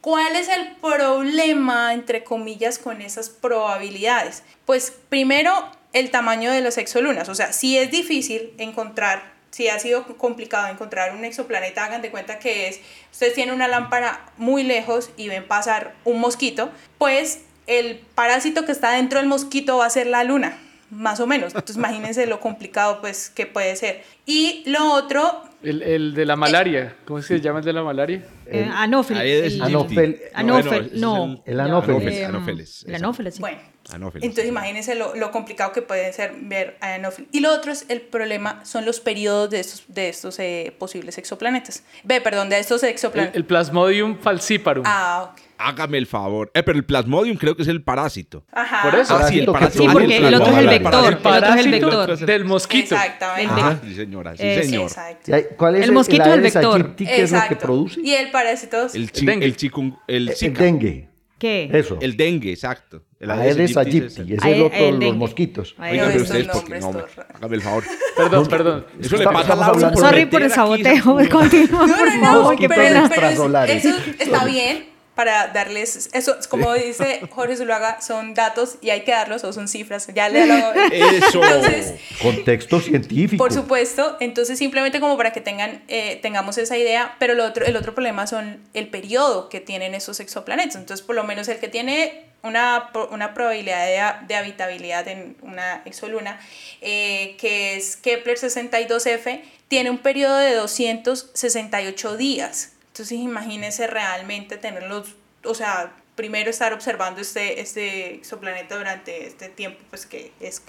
[0.00, 4.44] ¿Cuál es el problema, entre comillas, con esas probabilidades?
[4.64, 7.28] Pues primero, el tamaño de las exolunas.
[7.28, 12.10] O sea, si es difícil encontrar si ha sido complicado encontrar un exoplaneta, hagan de
[12.10, 17.40] cuenta que es, ustedes tienen una lámpara muy lejos y ven pasar un mosquito, pues
[17.66, 20.58] el parásito que está dentro del mosquito va a ser la luna,
[20.90, 21.54] más o menos.
[21.54, 24.04] Entonces imagínense lo complicado pues que puede ser.
[24.26, 25.47] Y lo otro...
[25.60, 28.24] El, el de la malaria, ¿cómo se llama el de la malaria?
[28.46, 29.54] Eh, anófeles.
[29.54, 31.42] El, anófel, anófel, no.
[31.44, 32.14] El anófeles.
[32.14, 32.84] Eh, anófeles.
[32.86, 33.40] El anófeles, sí.
[33.40, 33.58] Bueno,
[33.92, 37.28] entonces imagínense lo, lo, complicado que puede ser ver a anófeles.
[37.32, 41.18] Y lo otro es el problema, son los periodos de estos, de estos eh, posibles
[41.18, 41.82] exoplanetas.
[42.04, 43.34] Ve, perdón, de estos exoplanetas.
[43.34, 44.84] El, el Plasmodium falciparum.
[44.86, 45.47] Ah, ok.
[45.58, 46.50] Hágame el favor.
[46.54, 48.44] Eh, pero el plasmodium creo que es el parásito.
[48.52, 48.88] Ajá.
[48.88, 49.16] Por eso.
[49.16, 49.82] Ah, sí, el parásito.
[49.84, 50.76] Sí, porque el otro es el vector.
[50.78, 52.18] El El otro es el parásito vector.
[52.26, 52.94] del mosquito.
[52.94, 53.52] Exactamente.
[53.54, 54.82] Ajá, sí, señora, sí, Eh, señor.
[54.84, 55.30] Exacto.
[55.30, 56.94] ¿Y hay- ¿Cuál es El mosquito es el Aedes vector.
[56.96, 57.58] ¿Qué es lo que Exacto.
[57.58, 58.00] produce?
[58.02, 59.46] Y el parásito El, chi- dengue.
[59.46, 60.62] el chikun- el El zika.
[60.62, 61.08] dengue.
[61.38, 61.70] ¿Qué?
[61.72, 61.98] Eso.
[62.00, 63.02] El dengue, exacto.
[63.20, 64.06] El Aedes aegypti aegypti.
[64.06, 65.74] es el- es el otro de el los mosquitos.
[65.78, 67.84] Ay, Oiga, no, pero ustedes, porque no, hágame el favor.
[68.16, 68.86] Perdón, perdón.
[69.00, 71.02] Eso le pasa a por Sorry por el saboteo.
[71.30, 72.42] Continúa, No, por no, no, favor.
[72.44, 74.84] Mosquitos pero, es- eso está bien
[75.18, 79.66] para darles, eso, como dice Jorge Zuluaga, son datos y hay que darlos o son
[79.66, 80.54] cifras, ya le lo...
[80.92, 81.42] Eso.
[81.42, 83.42] Entonces, Contexto científico.
[83.42, 87.66] por supuesto, entonces simplemente como para que tengan, eh, tengamos esa idea, pero lo otro,
[87.66, 91.58] el otro problema son el periodo que tienen esos exoplanetas, entonces por lo menos el
[91.58, 96.38] que tiene una, una probabilidad de, de habitabilidad en una exoluna,
[96.80, 102.70] eh, que es Kepler 62f, tiene un periodo de 268 días.
[102.98, 109.78] Entonces imagínense realmente tenerlos, o sea, primero estar observando este, este exoplaneta durante este tiempo,
[109.88, 110.60] pues que es,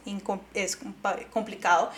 [0.54, 0.78] es
[1.32, 1.90] complicado.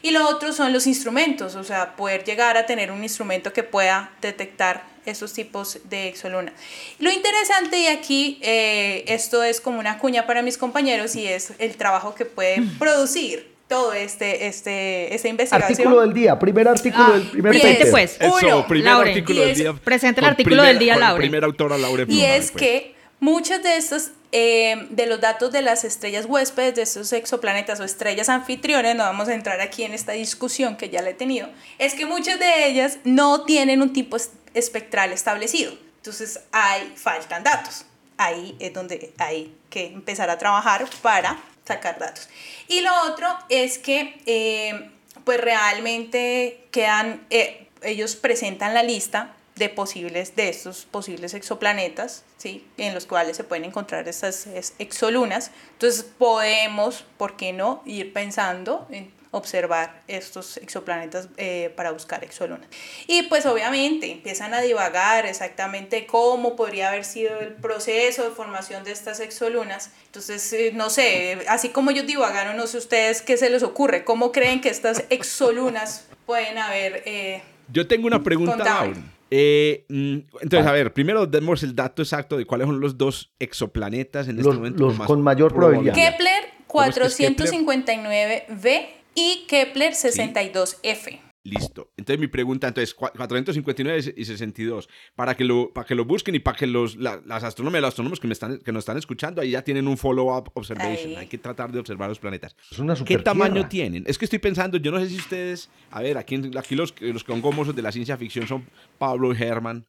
[0.00, 3.62] Y lo otro son los instrumentos, o sea, poder llegar a tener un instrumento que
[3.62, 6.54] pueda detectar esos tipos de exoluna.
[6.98, 11.52] Lo interesante y aquí eh, esto es como una cuña para mis compañeros y es
[11.58, 15.72] el trabajo que puede producir todo este, este, esta investigación.
[15.72, 18.16] Artículo del día, primer artículo Ah, del primer presente, pues.
[18.20, 19.72] Eso, Uno, primer Lauren, artículo y del día.
[19.72, 21.18] presenta el artículo del día, con Lauren.
[21.20, 22.62] Primera autora, Lauren Y Plumar, es pues.
[22.62, 27.80] que muchos de estos, eh, de los datos de las estrellas huéspedes, de estos exoplanetas
[27.80, 31.14] o estrellas anfitriones, no vamos a entrar aquí en esta discusión que ya la he
[31.14, 31.48] tenido,
[31.78, 35.72] es que muchas de ellas no tienen un tipo es- espectral establecido.
[35.96, 37.86] Entonces, hay, faltan datos.
[38.18, 42.28] Ahí es donde hay que empezar a trabajar para sacar datos.
[42.68, 44.90] Y lo otro es que, eh,
[45.24, 52.66] pues realmente quedan, eh, ellos presentan la lista de posibles, de estos posibles exoplanetas, ¿sí?
[52.76, 55.52] En los cuales se pueden encontrar estas es- exolunas.
[55.74, 62.66] Entonces podemos, ¿por qué no?, ir pensando en observar estos exoplanetas eh, para buscar exolunas.
[63.06, 68.84] Y pues obviamente empiezan a divagar exactamente cómo podría haber sido el proceso de formación
[68.84, 69.90] de estas exolunas.
[70.06, 74.04] Entonces, eh, no sé, así como ellos divagaron, no sé ustedes qué se les ocurre,
[74.04, 77.02] cómo creen que estas exolunas pueden haber...
[77.04, 77.42] eh,
[77.72, 78.86] Yo tengo una pregunta.
[79.30, 83.32] Eh, mm, entonces, a ver, primero demos el dato exacto de cuáles son los dos
[83.40, 84.84] exoplanetas en este Los- momento.
[84.84, 85.94] los con mayor probabilidad.
[85.94, 87.50] Kepler ¿Cómo es que es Kepler?
[87.50, 91.20] 459b y Kepler 62f.
[91.46, 91.92] Listo.
[91.98, 96.34] Entonces mi pregunta, entonces, cua- 459 y 62, para que lo, para que lo busquen
[96.34, 98.80] y para que los, la- las astrónomas y los astrónomos que, me están, que nos
[98.80, 101.10] están escuchando, ahí ya tienen un follow-up observation.
[101.10, 101.16] Ahí.
[101.16, 102.56] Hay que tratar de observar los planetas.
[102.70, 104.04] Es una ¿Qué tamaño tienen?
[104.06, 106.94] Es que estoy pensando, yo no sé si ustedes, a ver, aquí, en- aquí los,
[106.98, 109.86] los congomosos de la ciencia ficción son Pablo y Herman.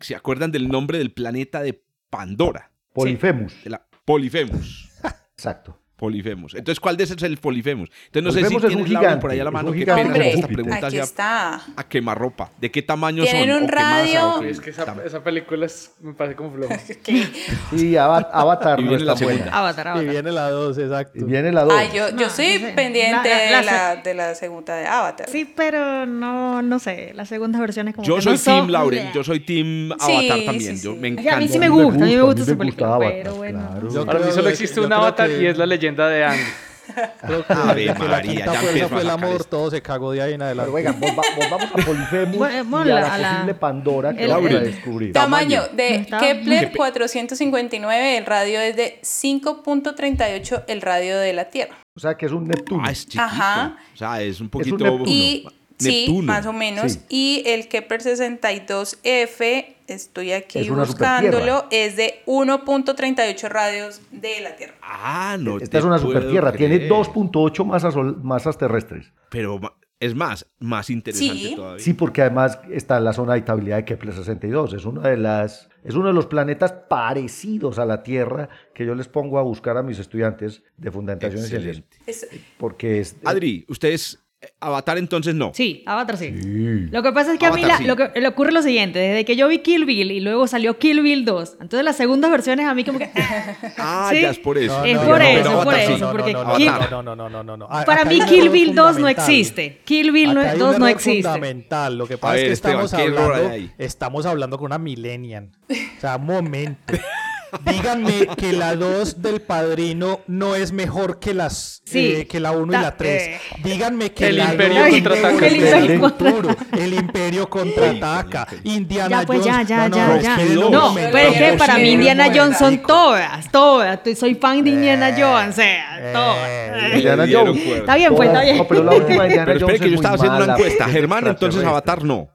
[0.00, 2.72] ¿Se acuerdan del nombre del planeta de Pandora?
[2.92, 3.62] Polifemus.
[3.62, 4.88] De la Polifemus.
[5.36, 5.80] Exacto.
[5.96, 6.54] Polifemus.
[6.54, 7.88] Entonces, ¿cuál de esos es el Polifemus?
[8.12, 9.54] Entonces, no Polifemus sé es si un tienes Laura, gigante, por ahí a la es
[9.54, 9.72] mano.
[9.72, 11.54] Qué pena esta Hombre, pregunta aquí está.
[11.76, 12.50] a quemarropa.
[12.60, 13.58] ¿De qué tamaño Tienen son?
[13.58, 14.30] un ¿O qué masa, radio.
[14.36, 16.78] o qué Es que esa, película es- me parece como floja.
[17.74, 19.38] Sí, Ava- Avatar Y no viene la está buena.
[19.40, 19.58] segunda.
[19.58, 20.10] Avatar, Y Avatar.
[20.10, 21.18] viene la 2, exacto.
[21.18, 21.74] Y viene la 2.
[21.74, 22.72] Ay, yo, yo No, no sé.
[22.76, 25.28] pendiente La- la- de, la la, de la segunda de Avatar.
[25.30, 27.12] Sí, pero no, no sé.
[27.14, 30.44] Las segundas versiones como Yo que soy no Team Lauren, yo soy Team Avatar sí,
[30.44, 30.76] también.
[30.76, 30.84] sí.
[30.84, 31.36] Yo me encanta.
[31.36, 33.70] a mí sí me gusta, a mí me gusta esa película, Avatar, pero bueno.
[33.80, 36.38] creo solo existe un avatar y es la leyenda de Ang.
[37.26, 39.44] Creo que Ave María, ya fuerza fue el amor, esto.
[39.48, 40.70] todo se cagó de ahí en adelante.
[40.72, 44.26] Pero oigan, volva- volvamos a Polifemus Bueno, y a la, a la- posible Pandora que
[44.28, 45.12] vamos a descubrir.
[45.12, 51.76] Tamaño de Kepler Qué 459, el radio es de 5.38 el radio de la Tierra.
[51.96, 52.84] O sea que es un Neptuno.
[52.86, 53.22] Ah, es chiquito.
[53.24, 53.76] Ajá.
[53.92, 54.76] O sea, es un un poquito.
[54.78, 55.04] Neptuno.
[55.06, 56.22] Y sí, Neptuno.
[56.32, 56.92] más o menos.
[56.92, 57.00] Sí.
[57.08, 64.74] Y el Kepler 62f, estoy aquí Es buscándolo, es de 1.38 radios de la Tierra.
[64.82, 65.56] Ah, no.
[65.58, 66.52] Esta te es una supertierra.
[66.52, 66.90] Tiene creer.
[66.92, 69.12] 2.8 masas, masas terrestres.
[69.30, 69.60] Pero
[69.98, 71.54] es más, más interesante Sí.
[71.56, 71.82] todavía.
[71.84, 74.74] Sí, porque además está en la zona de habitabilidad de Kepler 62.
[74.74, 78.94] Es, una de las, es uno de los planetas parecidos a la Tierra que yo
[78.94, 81.42] les pongo a buscar a mis estudiantes de Fundamentación.
[81.42, 81.96] Excelente.
[82.06, 83.16] Es- Porque es...
[83.24, 84.18] Adri, ustedes, eh,
[84.60, 85.52] Avatar entonces no.
[85.54, 86.34] Sí, Avatar sí.
[86.40, 86.88] Sí.
[86.90, 87.84] Lo que pasa es que a mí Avatar, la- sí.
[87.84, 90.78] lo que le ocurre lo siguiente, desde que yo vi Kill Bill y luego salió
[90.78, 93.10] Kill Bill 2, entonces las segundas versiones a mí como que...
[93.78, 94.20] Ah, ¿Sí?
[94.22, 94.78] ya es por eso.
[94.78, 97.02] No, Es no, por no, eso, es por eso, porque no, no, Kill- no,
[97.42, 99.80] no, no, Para mí Kill Bill 2 no existe.
[99.84, 101.22] Kill Bill no- Acá hay un 2 no existe.
[101.22, 101.98] fundamental.
[101.98, 104.78] Lo que pasa es que Esteban, estamos ¿qué error hay hablando, estamos hablando con una
[104.78, 105.50] millennial.
[105.70, 106.94] O sea, un momento.
[107.64, 112.14] Díganme que la 2 del padrino no es mejor que las Sí.
[112.18, 113.22] eh, que la 1 y la 3.
[113.22, 113.40] eh.
[113.62, 115.46] Díganme que El la Imperio 2 contraataca.
[115.46, 116.56] es El futuro.
[116.72, 118.46] El Imperio contraataca.
[118.64, 119.68] Indiana Ya, pues ya, Jones.
[119.68, 120.30] ya, no, ya, no, ya.
[120.36, 121.10] esperen un No, momento.
[121.12, 124.00] pero es que para mí Indiana Jones son todas, todas.
[124.18, 126.36] Soy fan de Indiana Jones, o sea, todas.
[126.48, 127.66] Eh, Indiana Le dieron Jones.
[127.78, 128.56] Está bien, pues, está Todas- bien.
[128.58, 130.86] No, pero la última de Indiana Jones que yo estaba haciendo una encuesta.
[130.86, 131.64] es Germán, entonces.
[131.64, 132.28] Avatar no.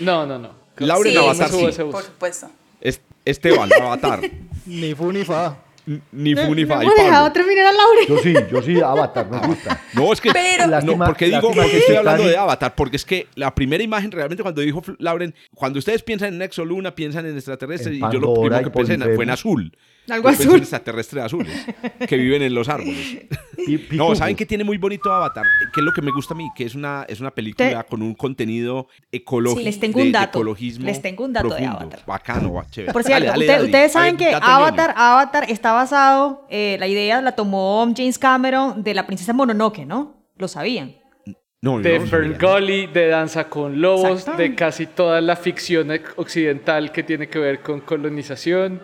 [0.00, 0.50] No, no, no.
[0.78, 1.64] Lauren, Sí, Avatar sí.
[1.66, 1.92] ese bus.
[1.94, 2.48] por supuesto.
[3.24, 4.20] Es- Esteban, Avatar.
[4.66, 5.56] Ni fu ni fa.
[6.12, 6.82] Ni fu ni fa.
[6.82, 7.32] y hemos dejado Pablo.
[7.34, 8.06] terminar a Laure.
[8.08, 9.80] Yo sí, yo sí, Avatar, me gusta.
[9.92, 10.30] No, es que.
[10.32, 13.54] Pero- no, Lástima- porque digo, lástima que estoy hablando de Avatar, porque es que la
[13.54, 17.88] primera imagen realmente cuando dijo Fl- Lauren, cuando ustedes piensan en Exoluna, piensan en extraterrestres,
[17.88, 19.32] En y yo lo Pandora primero y que pensé en- fue en Polifemo.
[19.34, 19.76] azul.
[20.10, 20.56] Algo pensé azul.
[20.56, 21.66] en extraterrestres azules
[22.06, 23.18] que viven en los árboles.
[23.92, 24.14] No.
[24.14, 25.42] ¿saben qué tiene muy bonito Avatar?
[25.72, 26.50] ¿Qué es lo que me gusta a mí?
[26.54, 29.60] Que es una, es una película Te- con un contenido ecológico.
[29.60, 30.38] Sí, les tengo de- un de dato.
[30.38, 31.78] ecologismo Les tengo un dato de profundo.
[31.80, 32.00] Avatar.
[32.06, 32.92] Bacano, chévere.
[32.92, 33.64] Por cierto, Dale, dale, usted- Adri.
[33.66, 34.38] ustedes saben que ñoño.
[34.44, 39.86] Avatar, Avatar está basado, eh, la idea la tomó James Cameron de la princesa Mononoke,
[39.86, 40.26] ¿no?
[40.36, 40.96] Lo sabían.
[41.62, 42.06] No, De no.
[42.06, 47.62] Ferngully, de Danza con Lobos, de casi toda la ficción occidental que tiene que ver
[47.62, 48.82] con colonización.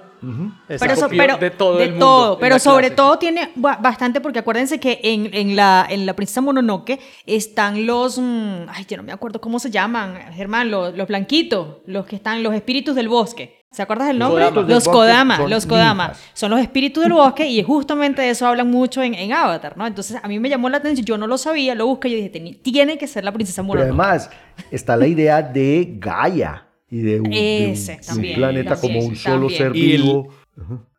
[0.69, 2.97] Pero, so- pero de todo el mundo todo, pero sobre clase.
[2.97, 7.87] todo tiene ba- bastante porque acuérdense que en, en la, en la princesa Mononoke están
[7.87, 12.05] los, mm, ay, yo no me acuerdo cómo se llaman, Germán, los, los blanquitos, los
[12.07, 13.59] que están, los espíritus del bosque.
[13.73, 14.45] ¿Se acuerdas del nombre?
[14.51, 14.69] Kodama.
[14.69, 16.05] Los Kodama, son los Kodama.
[16.09, 16.23] ninjas.
[16.35, 19.87] Son los espíritus del bosque y justamente de eso hablan mucho en, en Avatar, ¿no?
[19.87, 22.17] Entonces a mí me llamó la atención, yo no lo sabía, lo busqué y yo
[22.17, 23.89] dije, "Teni- tiene que ser la princesa Pero Mononoke.
[23.91, 24.31] además
[24.73, 27.35] está la idea de Gaia y de un, de un-
[27.73, 29.59] Ese de un también, planeta también, como un solo también.
[29.59, 30.29] ser Y el- vivo.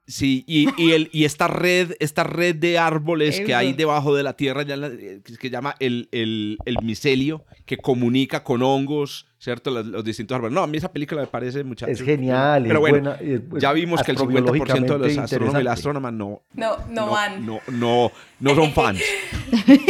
[0.08, 4.24] Sí, y, y, el, y esta red, esta red de árboles que hay debajo de
[4.24, 8.62] la tierra, ya la- eh, que se llama el, el, el micelio, que comunica con
[8.62, 9.72] hongos, ¿cierto?
[9.72, 10.54] Los, los distintos árboles.
[10.54, 11.98] No, a mí esa película me parece, muchachos.
[11.98, 15.18] Es genial, Pero es bueno, buena, es, pues, ya vimos que el 50% de los
[15.18, 17.46] astrónomos y las astrónomas no, No, no, van.
[17.46, 19.00] no, no, no son fans.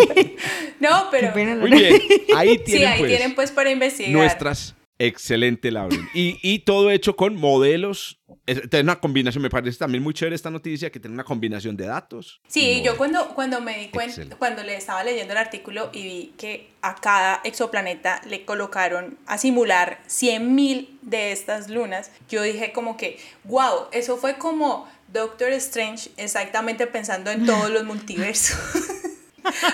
[0.79, 1.31] No, pero.
[1.59, 2.01] Muy bien,
[2.35, 4.11] ahí Sí, tienen ahí pues, tienen pues para investigar.
[4.13, 4.75] nuestras
[5.07, 6.07] excelente Lauren.
[6.13, 8.19] Y, y todo hecho con modelos.
[8.45, 11.75] Es, tiene una combinación, me parece también muy chévere esta noticia, que tiene una combinación
[11.75, 12.41] de datos.
[12.47, 14.35] Sí, yo cuando, cuando me di cuenta, Excelente.
[14.37, 19.37] cuando le estaba leyendo el artículo y vi que a cada exoplaneta le colocaron a
[19.37, 26.09] simular 100.000 de estas lunas, yo dije como que, wow, eso fue como Doctor Strange
[26.17, 28.57] exactamente pensando en todos los multiversos.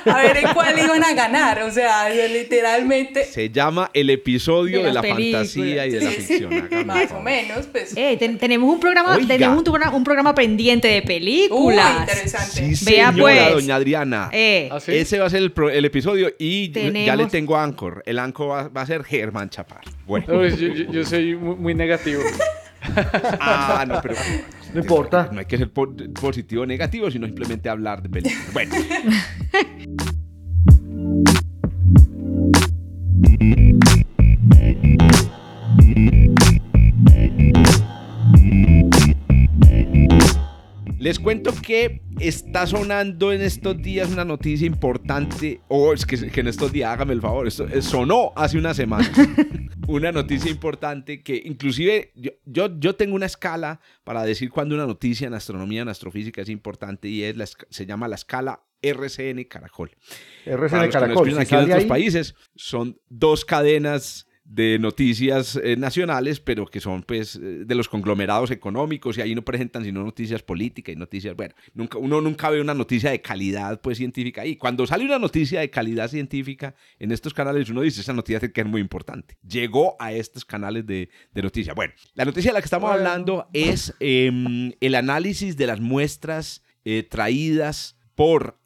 [0.05, 4.93] a ver en cuál iban a ganar, o sea, literalmente, Se llama el episodio De
[4.93, 6.85] la fantasía y de la ficción.
[6.85, 7.93] más o menos, pues...
[7.95, 9.27] Eh, ten- tenemos un programa, Oiga.
[9.27, 11.99] tenemos un, programa- un programa pendiente de Uy, películas.
[12.01, 12.75] interesante.
[12.75, 13.53] Sí, Vea, señora, pues.
[13.53, 14.29] doña Adriana.
[14.31, 14.93] Eh, ¿Ah, sí?
[14.95, 16.71] Ese va a ser el, pro- el episodio y
[17.05, 18.03] ya le tengo Anchor.
[18.05, 19.81] El Anchor va, va a ser Germán Chapar.
[20.05, 20.25] Bueno.
[20.39, 22.21] Uy, yo, yo- yo soy muy, muy negativo.
[23.39, 24.15] Ah, no, pero
[24.73, 25.29] No importa.
[25.31, 28.53] no hay que ser po- positivo o negativo, sino simplemente hablar de películas.
[28.53, 28.75] Bueno.
[41.07, 45.61] Les cuento que está sonando en estos días una noticia importante.
[45.69, 48.73] O es que, que en estos días, hágame el favor, esto eh, sonó hace una
[48.73, 49.09] semana.
[49.87, 54.85] una noticia importante que inclusive yo, yo, yo tengo una escala para decir cuando una
[54.85, 59.45] noticia en astronomía, en astrofísica es importante y es la, se llama la escala RCN
[59.45, 59.91] Caracol.
[60.45, 65.75] RCN no Caracol, si aquí en otros ahí, países, son dos cadenas de noticias eh,
[65.75, 70.03] nacionales, pero que son pues eh, de los conglomerados económicos y ahí no presentan sino
[70.03, 74.43] noticias políticas y noticias, bueno, nunca, uno nunca ve una noticia de calidad pues científica
[74.43, 74.55] ahí.
[74.55, 78.61] Cuando sale una noticia de calidad científica en estos canales, uno dice, esa noticia que
[78.61, 79.37] es muy importante.
[79.45, 81.75] Llegó a estos canales de, de noticias.
[81.75, 86.63] Bueno, la noticia de la que estamos hablando es em, el análisis de las muestras
[86.85, 88.59] eh, traídas por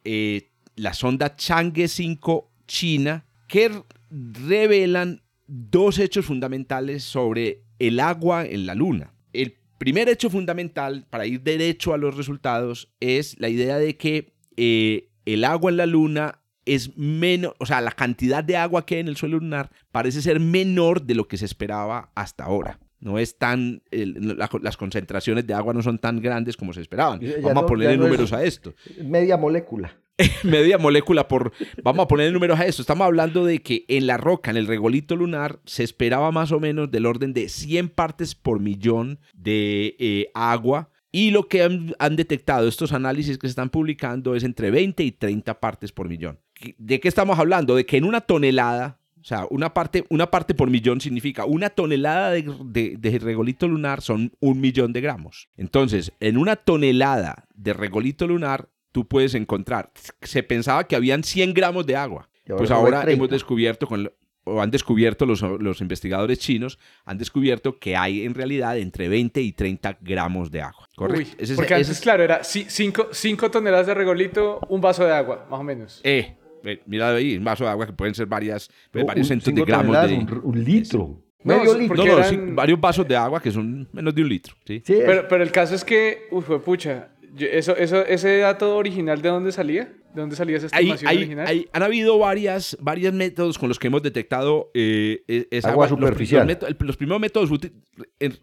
[0.76, 5.22] la sonda Chang'e 5 China que revelan
[5.54, 9.14] dos hechos fundamentales sobre el agua en la Luna.
[9.34, 14.34] El primer hecho fundamental, para ir derecho a los resultados, es la idea de que
[14.56, 18.96] eh, el agua en la Luna es menos, o sea, la cantidad de agua que
[18.96, 22.80] hay en el suelo lunar parece ser menor de lo que se esperaba hasta ahora.
[23.00, 26.82] No es tan, el- la- las concentraciones de agua no son tan grandes como se
[26.82, 27.20] esperaban.
[27.20, 29.98] Ya Vamos no- a ponerle es- números a esto media molécula.
[30.44, 31.52] media molécula por...
[31.84, 32.82] Vamos a poner números a esto.
[32.82, 36.60] Estamos hablando de que en la roca, en el regolito lunar, se esperaba más o
[36.60, 40.90] menos del orden de 100 partes por millón de eh, agua.
[41.12, 45.04] Y lo que han, han detectado estos análisis que se están publicando es entre 20
[45.04, 46.40] y 30 partes por millón.
[46.78, 47.76] ¿De qué estamos hablando?
[47.76, 51.70] De que en una tonelada, o sea, una parte, una parte por millón significa una
[51.70, 55.50] tonelada de, de- de regolito lunar son un millón de gramos.
[55.58, 59.92] Entonces, en una tonelada de regolito lunar, tú puedes encontrar.
[60.22, 62.30] Se pensaba que habían 100 gramos de agua.
[62.46, 63.12] Pues ahora 30.
[63.14, 64.12] hemos descubierto, con,
[64.44, 69.42] o han descubierto los, los investigadores chinos, han descubierto que hay en realidad entre 20
[69.42, 70.90] y 30 gramos de agua.
[70.96, 71.22] ¿Correcto?
[71.22, 75.06] Uy, Ese es- porque ese antes, es- claro, era 5 toneladas de regolito, un vaso
[75.06, 76.02] de agua, más o menos.
[76.04, 79.30] Eh, eh, mira ahí, un vaso de agua que pueden ser varias, pues, Un- varios
[79.30, 80.16] un- cientos de gramos de...
[80.16, 81.22] Un, un litro.
[81.44, 81.96] No, Medio litro.
[81.96, 84.54] No, no, eran- sí, varios vasos de agua que son menos de un litro.
[84.66, 84.82] ¿sí?
[84.86, 88.76] Sí, Pero, pero el caso es que, uy, fue pucha, yo- eso, eso, ese dato
[88.78, 89.86] original, ¿de dónde salía?
[90.14, 91.48] ¿De dónde salía esa estimación hay- original?
[91.48, 95.88] hay- han habido varias, varios métodos con los que hemos detectado eh, eh, esa Agua
[95.88, 96.42] superficial.
[96.46, 97.72] Los, métodos- los primeros métodos uti-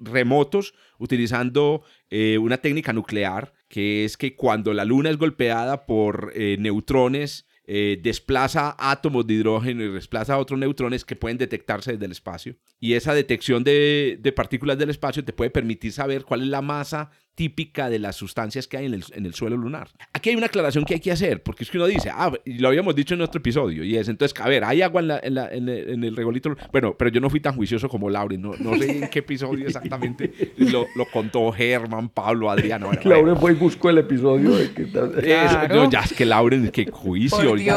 [0.00, 6.32] remotos utilizando eh, una técnica nuclear, que es que cuando la luna es golpeada por
[6.34, 12.06] eh, neutrones, eh, desplaza átomos de hidrógeno y desplaza otros neutrones que pueden detectarse desde
[12.06, 12.56] el espacio.
[12.80, 16.62] Y esa detección de, de partículas del espacio te puede permitir saber cuál es la
[16.62, 19.86] masa típica de las sustancias que hay en el, en el suelo lunar.
[20.12, 22.58] Aquí hay una aclaración que hay que hacer, porque es que uno dice, ah, y
[22.58, 25.20] lo habíamos dicho en otro episodio, y es, entonces, a ver, hay agua en, la-
[25.22, 26.56] en la- en el, en el regolito.
[26.72, 29.66] Bueno, pero yo no fui tan juicioso como Lauren, no, no sé en qué episodio
[29.68, 32.86] exactamente lo, lo contó Germán, Pablo, Adriano.
[32.88, 33.16] Bueno, bueno.
[33.16, 35.74] Lauren fue y buscó el episodio de que tal- Claro.
[35.84, 37.76] no, ya es que Lauren, qué juicio, oiga,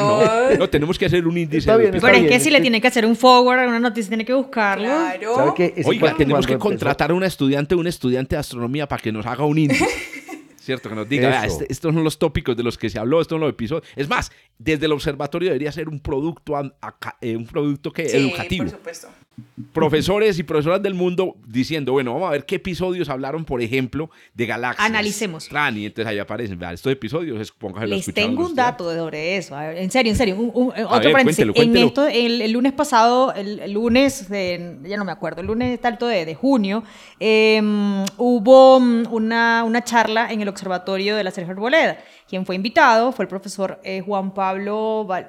[0.57, 0.67] no.
[0.69, 1.59] Tenemos que hacer un índice.
[1.59, 2.01] Está de bien, episodios.
[2.09, 4.09] Pero es bien, que es si le tiene que hacer un forward a una noticia,
[4.09, 4.85] tiene que buscarlo.
[4.85, 5.35] Claro.
[5.35, 5.73] ¿Sabe qué?
[5.77, 9.25] Ese Oiga, tenemos que contratar a una estudiante, un estudiante de astronomía para que nos
[9.27, 9.85] haga un índice.
[10.61, 10.89] ¿Cierto?
[10.89, 11.59] Que nos diga, "Vea, Eso.
[11.61, 13.83] este- estos son los tópicos de los que se habló, estos son los episodios.
[13.95, 18.17] Es más, desde el observatorio debería ser un producto, aca- eh, un producto que, Sí,
[18.17, 18.65] educativo.
[18.65, 19.07] por supuesto.
[19.73, 24.09] Profesores y profesoras del mundo diciendo, bueno, vamos a ver qué episodios hablaron, por ejemplo,
[24.33, 24.85] de galaxias.
[24.89, 25.49] Analicemos.
[25.49, 27.53] Y entonces ahí aparecen, estos episodios,
[27.87, 29.55] Les tengo un dato sobre eso.
[29.55, 30.35] Ver, en serio, en serio.
[30.35, 31.45] un- un- otro ver, paréntesis.
[31.55, 35.41] cuéntelo, En esto, el, el lunes pasado, el, el lunes, de- ya no me acuerdo,
[35.41, 36.83] el lunes tanto de, de junio,
[37.19, 37.61] eh,
[38.17, 41.97] hubo mm, una, una charla en el observatorio de la Sergio Arboleda.
[42.31, 45.27] Quien fue invitado fue el profesor eh, Juan Pablo ah,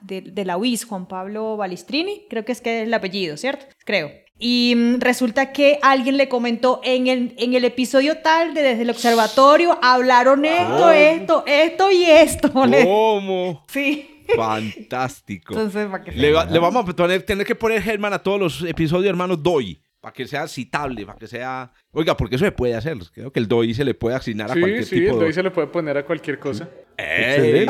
[0.00, 3.66] de, de la UIS, Juan Pablo Balistrini, creo que es que es el apellido, ¿cierto?
[3.84, 4.12] Creo.
[4.38, 8.82] Y mm, resulta que alguien le comentó en el, en el episodio tal de desde
[8.82, 12.52] el observatorio hablaron esto, esto, esto y esto.
[12.84, 13.64] ¿Cómo?
[13.66, 14.12] Sí.
[14.36, 15.52] Fantástico.
[15.54, 18.62] Entonces, para Le, va- le vamos a poner, tener que poner Germán a todos los
[18.62, 19.80] episodios, hermanos, doy.
[20.06, 21.72] Para que sea citable, para que sea.
[21.90, 22.96] Oiga, porque eso se puede hacer.
[23.12, 25.24] Creo que el doy se le puede asignar a Sí, cualquier sí, tipo el de.
[25.24, 26.68] doy se le puede poner a cualquier cosa.
[26.96, 27.66] ¡Ey!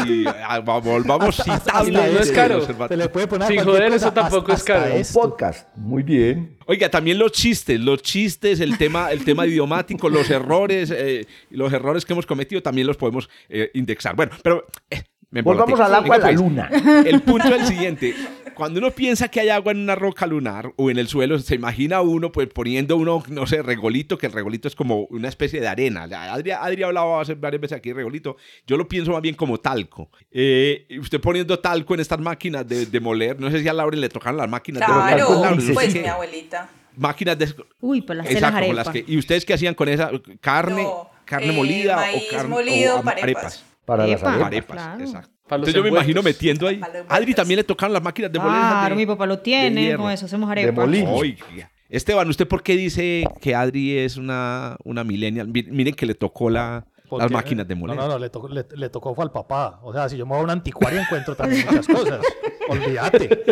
[0.47, 2.61] Ah, va- Volvamos hasta no es caro.
[2.61, 4.95] Se le puede poner a Sin cualquier joder, cosa, eso tampoco es hasta caro.
[4.97, 5.19] Un esto.
[5.23, 5.77] podcast.
[5.79, 6.59] Muy bien.
[6.67, 11.73] Oiga, también los chistes, los chistes, el tema, el tema idiomático, los errores, eh, los
[11.73, 14.15] errores que hemos cometido también los podemos eh, indexar.
[14.15, 16.71] Bueno, pero eh, me Volvamos al agua, a la pues, luna.
[17.05, 18.15] El punto es el siguiente.
[18.55, 21.57] Cuando uno piensa que hay agua en una roca lunar o en el suelo, se
[21.57, 25.61] imagina uno pues poniendo uno, no sé, regolito, que el regolito es como una especie
[25.61, 26.05] de arena.
[26.05, 28.37] Adri, Adri ha hablado hace varias veces aquí de regolito.
[28.67, 30.09] Yo lo pienso más bien como talco.
[30.31, 34.01] Eh, usted poniendo talco en estas máquinas de, de moler, no sé si a Lauren
[34.01, 35.17] le tocan las máquinas de moler.
[35.17, 36.01] Claro, Lauren, no sé pues qué.
[36.01, 36.71] mi abuelita.
[36.97, 37.55] Máquinas de...
[37.81, 40.11] Uy, pues las, Exacto, las que, ¿Y ustedes qué hacían con esa
[40.41, 40.85] carne?
[40.85, 43.65] No, ¿Carne eh, molida maíz o carne molido o arepas.
[43.87, 44.31] Para las Epa.
[44.35, 44.47] arepas.
[44.49, 45.05] Arepas, Claro.
[45.05, 45.31] exacto.
[45.49, 46.81] Para Entonces yo me imagino metiendo ahí.
[47.09, 48.53] Adri también le tocan las máquinas de moler.
[48.59, 50.89] Claro, de- mi papá lo tiene, con eso hacemos De arepas.
[51.09, 51.71] Oiga.
[51.89, 55.47] Esteban, ¿usted por qué dice que Adri es una, una millennial?
[55.49, 56.85] Mi- Miren que le tocó la,
[57.19, 57.97] las máquinas de moler.
[57.97, 59.81] No, no, no, le tocó, le, le tocó fue al papá.
[59.83, 62.21] O sea, si yo me voy a un anticuario encuentro también muchas cosas.
[62.69, 63.45] Olvídate.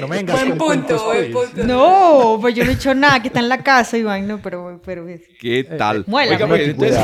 [0.00, 1.50] No me vengas Buen punto, buen pues.
[1.50, 1.64] punto.
[1.64, 4.80] No, pues yo no he hecho nada, que está en la casa, Iván, no, pero,
[4.84, 5.06] pero
[5.40, 6.04] ¿Qué tal?
[6.06, 6.98] muela, Oiga, pues, entonces,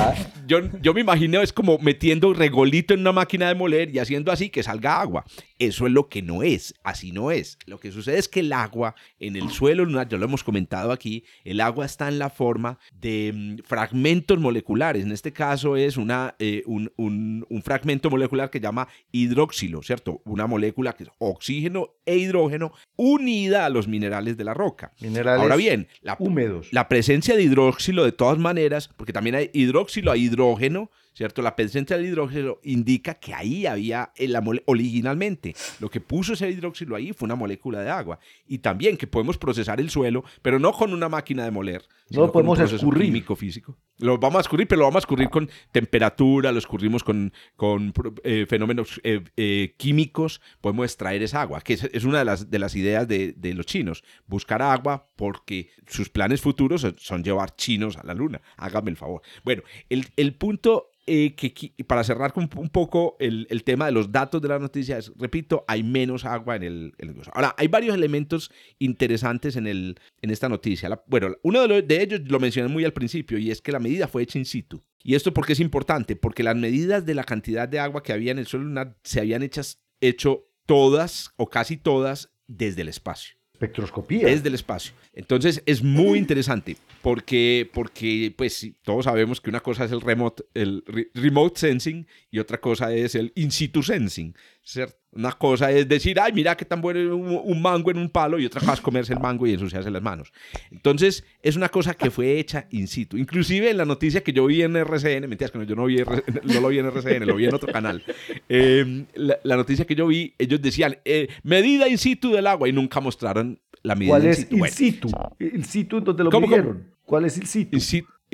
[0.47, 4.33] yo, yo me imagino es como metiendo regolito en una máquina de moler y haciendo
[4.33, 5.25] así que salga agua.
[5.67, 7.59] Eso es lo que no es, así no es.
[7.67, 10.93] Lo que sucede es que el agua en el suelo lunar, ya lo hemos comentado
[10.93, 15.03] aquí, el agua está en la forma de mm, fragmentos moleculares.
[15.05, 20.21] En este caso es una, eh, un, un- un fragmento molecular que llama hidróxilo, ¿cierto?
[20.25, 24.93] Una molécula que es oxígeno e hidrógeno unida a los minerales de la roca.
[25.01, 26.69] Minerales Ahora bien, la, húmedos.
[26.73, 31.43] la presencia de hidróxilo, de todas maneras, porque también hay hidróxilo a hidrógeno, ¿cierto?
[31.43, 35.55] La presencia del hidrógeno indica que ahí había eh, la originalmente.
[35.81, 38.19] Lo que puso ese hidróxilo ahí fue una molécula de agua.
[38.47, 41.83] Y también que podemos procesar el suelo, pero no con una máquina de moler.
[42.13, 43.07] con un podemos proceso escurrir.
[43.07, 43.79] Químico, físico.
[43.99, 47.93] Lo vamos a escurrir, pero lo vamos a escurrir con temperatura, lo escurrimos con, con
[48.25, 52.51] eh, fenómenos eh, eh, químicos, podemos extraer esa agua, que es, es una de las,
[52.51, 54.03] de las ideas de, de los chinos.
[54.27, 58.41] Buscar agua porque sus planes futuros son llevar chinos a la luna.
[58.57, 59.23] Hágame el favor.
[59.45, 64.11] Bueno, el, el punto eh, que para cerrar con un poco el, tema de los
[64.11, 66.93] datos de las noticias, repito, hay menos agua en el.
[67.33, 70.89] Ahora, hay varios elementos interesantes en, el, en esta noticia.
[70.89, 73.73] La- bueno, uno de, los- de ellos lo mencioné muy al principio y es que
[73.73, 74.83] la medida fue hecha in situ.
[75.03, 76.17] ¿Y esto por qué es importante?
[76.17, 79.21] Porque las medidas de la cantidad de agua que había en el suelo lunar se
[79.21, 84.27] habían hechas, hecho todas o casi todas desde el espacio Espectroscopía.
[84.27, 84.93] desde el espacio.
[85.15, 90.43] Entonces es muy interesante porque, porque pues todos sabemos que una cosa es el remote,
[90.55, 94.35] el re- remote sensing y otra cosa es el in situ sensing.
[94.65, 94.97] ¿Cierto?
[95.13, 98.09] Una cosa es decir, ay, mira qué tan bueno es un, un mango en un
[98.11, 100.33] palo y otra cosa es comerse el mango y ensuciarse las manos.
[100.73, 103.17] Entonces es una cosa que fue hecha in situ.
[103.17, 105.99] Inclusive en la noticia que yo vi en RCN, mentiras que no, yo no, vi,
[106.43, 108.03] no lo vi en RCN, lo vi en otro canal.
[108.49, 112.69] Eh, la, la noticia que yo vi, ellos decían, eh, medida in situ del agua
[112.69, 114.55] y nunca mostraron la medida ¿Cuál in es situ.
[114.55, 115.09] il Bueno, situ?
[115.39, 116.57] Il situ en donde lo ¿Cómo, cómo?
[116.57, 116.95] midieron.
[117.05, 117.77] ¿Cuál es il situ?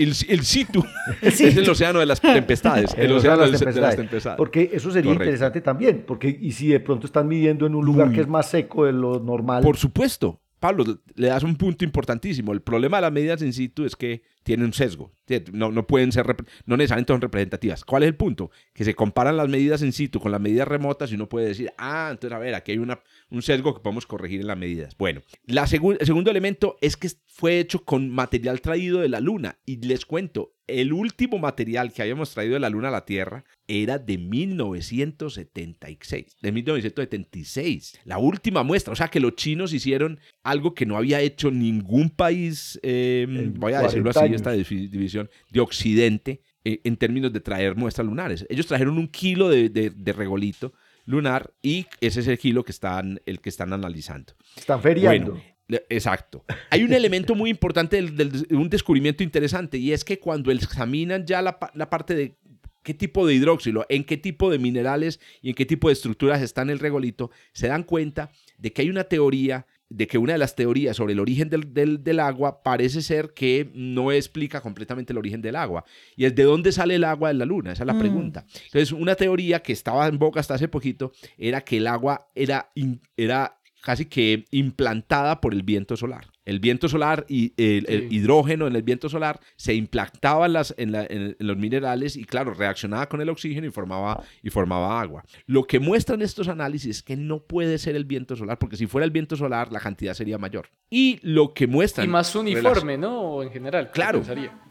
[0.03, 0.85] El, el situ
[1.23, 2.95] es el océano de las tempestades.
[2.95, 4.37] El, El océano océano de las, de las tempestades.
[4.37, 5.25] Porque eso sería Correcto.
[5.25, 6.05] interesante también.
[6.07, 8.93] Porque, y si de pronto están midiendo en un lugar que es más seco de
[8.93, 9.63] lo normal.
[9.63, 10.41] Por supuesto.
[10.61, 10.85] Pablo,
[11.15, 12.53] le das un punto importantísimo.
[12.53, 15.11] El problema de las medidas in situ es que tienen un sesgo.
[15.53, 16.27] No, no pueden ser,
[16.67, 17.83] no necesariamente son representativas.
[17.83, 18.51] ¿Cuál es el punto?
[18.75, 21.73] Que se comparan las medidas in situ con las medidas remotas y uno puede decir,
[21.79, 23.01] ah, entonces a ver, aquí hay una,
[23.31, 24.97] un sesgo que podemos corregir en las medidas.
[24.97, 29.59] Bueno, la el segundo elemento es que fue hecho con material traído de la Luna.
[29.65, 33.45] Y les cuento, el último material que habíamos traído de la Luna a la Tierra
[33.67, 37.99] era de 1976, de 1976.
[38.05, 42.11] La última muestra, o sea que los chinos hicieron algo que no había hecho ningún
[42.11, 47.75] país, em, voy a decirlo así, esta división de Occidente, eh, en términos de traer
[47.75, 48.45] muestras lunares.
[48.51, 50.75] Ellos trajeron un kilo de, regolito
[51.11, 54.35] lunar y ese es el kilo que están, el que están analizando.
[54.57, 55.41] Están feriando.
[55.89, 56.45] Exacto.
[56.71, 61.43] Hay un elemento muy importante, de un descubrimiento interesante, y es que cuando examinan ya
[61.43, 62.37] la, la, parte de
[62.83, 66.43] qué tipo de hidróxilo, en qué tipo de minerales y en qué tipo de estructuras
[66.43, 70.33] está en el regolito, se dan cuenta de que hay una teoría de que una
[70.33, 75.19] de las teorías sobre el origen del, agua parece ser que no explica completamente el
[75.19, 75.85] origen del agua.
[76.17, 77.99] Y es de dónde sale el agua de la luna, esa es la mm.
[77.99, 78.47] pregunta.
[78.67, 82.71] Entonces, una teoría que estaba en boca hasta hace poquito era que el agua era,
[83.17, 86.27] era casi que implantada por el viento solar.
[86.51, 91.37] El viento solar y el, hidrógeno en el viento solar se implantaba en, las, en,
[91.39, 95.23] los minerales y claro, reaccionaba con el oxígeno y formaba, y formaba agua.
[95.47, 98.89] Lo que muestran estos análisis es que no puede ser el viento solar, porque si
[98.89, 100.71] fuera el viento solar la cantidad sería mayor.
[100.91, 102.09] Y lo que muestran...
[102.09, 103.45] Y más uniforme, ¿no?
[103.45, 103.93] En general.
[103.93, 104.21] Claro,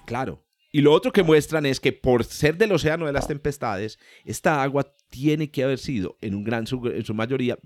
[0.06, 0.44] claro.
[0.74, 4.62] Y lo otro que muestran es que por ser del océano de las tempestades, esta
[4.62, 7.58] agua tiene que haber sido, en un gran en su mayoría,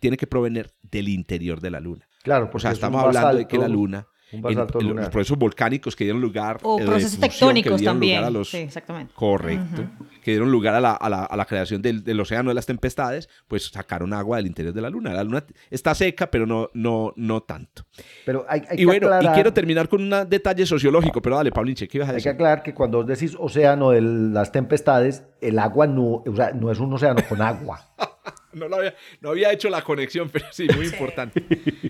[0.00, 2.08] tiene que provenir del interior de la Luna.
[2.24, 6.58] Claro, o sea, estamos hablando de que la Luna los procesos volcánicos que dieron lugar
[6.62, 8.24] o eh, procesos tectónicos también.
[8.44, 9.12] sí, exactamente.
[9.14, 9.86] Correcto
[10.24, 12.64] que dieron lugar a la, a la, a la creación del, del, océano de las
[12.64, 15.12] tempestades pues sacaron agua del interior de la luna.
[15.12, 17.84] La luna está seca pero no no no tanto.
[18.24, 21.98] Pero hay, y bueno y quiero terminar con un detalle sociológico pero dale Paulinche ¿qué
[21.98, 22.28] ibas a decir?
[22.28, 26.34] hay que aclarar que cuando vos decís océano de las tempestades el agua no o
[26.34, 27.80] sea, no es un océano con agua.
[28.54, 31.44] No, lo había, no había hecho la conexión pero sí muy importante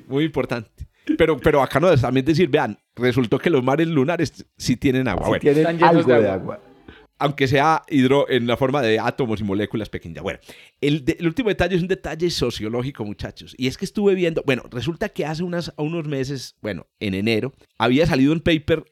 [0.08, 0.88] muy importante.
[1.18, 5.06] Pero, pero acá no es también decir, vean, resultó que los mares lunares sí tienen
[5.06, 5.38] agua.
[5.38, 6.60] tienen algo de, agua.
[7.24, 10.22] Aunque sea hidro en la forma de átomos y moléculas pequeñas.
[10.22, 10.38] Bueno,
[10.82, 13.54] el, último detalle es un detalle sociológico, muchachos.
[13.56, 17.54] Y es que estuve viendo, bueno, resulta que hace unas, unos meses, bueno, en enero,
[17.78, 18.84] había salido un paper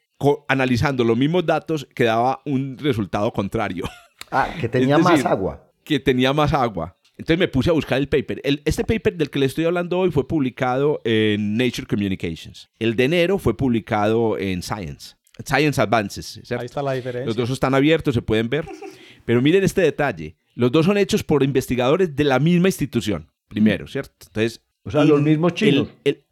[0.49, 3.85] analizando los mismos datos que daba un resultado contrario.
[4.31, 5.71] Ah, que tenía más agua.
[5.85, 6.97] Que tenía más agua.
[7.19, 8.41] Entonces me puse a buscar el paper.
[8.65, 12.71] este paper del que le estoy hablando hoy fue publicado en Nature Communications.
[12.79, 15.17] El de enero fue publicado en Science.
[15.47, 16.41] Science Advances.
[16.51, 17.27] Ahí está la diferencia.
[17.27, 18.67] Los dos están abiertos, se pueden ver.
[19.25, 20.37] Pero miren este detalle.
[20.55, 24.13] Los dos son hechos por investigadores de la misma institución, primero, ¿cierto?
[24.27, 25.89] Entonces, o sea, los mismos chinos.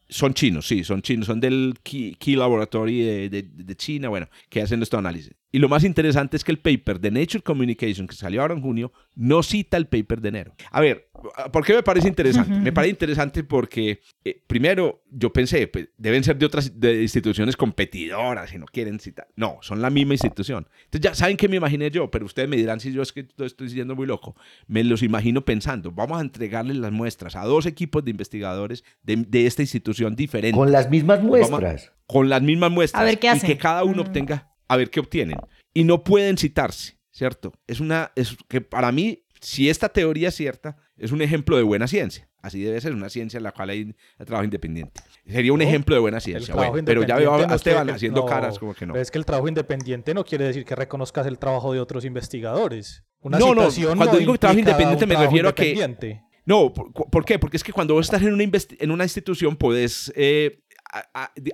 [0.09, 4.83] son chinos, sí, son chinos, son del Key, Laboratory de, de, China, bueno, que hacen
[4.83, 5.33] este análisis.
[5.53, 8.63] Y lo más interesante es que el paper de Nature Communication que salió ahora en
[8.63, 10.55] junio no cita el paper de enero.
[10.71, 11.11] A ver,
[11.53, 12.53] ¿por qué me parece interesante?
[12.53, 18.53] Me parece interesante porque, eh, primero, yo pensé, pues, deben ser de otras instituciones competidoras
[18.55, 19.27] y no quieren citar.
[19.35, 20.69] No, son la misma institución.
[20.85, 23.27] Entonces ya saben que me imaginé yo, pero ustedes me dirán si yo es que
[23.39, 24.37] estoy siendo muy loco.
[24.69, 29.47] Me los imagino pensando, vamos a entregarles las muestras a dos equipos de investigadores de,
[29.47, 30.57] esta institución diferente.
[30.57, 31.93] Con las mismas muestras.
[32.07, 33.01] con las mismas muestras.
[33.01, 33.51] A ver qué hacen.
[33.51, 35.37] Y que cada uno obtenga a ver qué obtienen.
[35.75, 37.53] Y no pueden citarse, ¿cierto?
[37.67, 41.65] Es una, es que para mí, si esta teoría es cierta, es un ejemplo de
[41.65, 42.29] buena ciencia.
[42.41, 45.03] Así debe ser una ciencia en la cual hay trabajo independiente.
[45.27, 46.55] Sería un ejemplo de buena ciencia.
[46.85, 48.95] pero ya veo a Esteban haciendo caras como que no.
[48.95, 53.03] Es que el trabajo independiente no quiere decir que reconozcas el trabajo de otros investigadores.
[53.19, 56.21] Una no, no, cuando digo trabajo independiente me refiero a que...
[56.47, 57.39] No, ¿por, qué?
[57.39, 60.63] Porque es que cuando vos estás en una, en una institución puedes eh,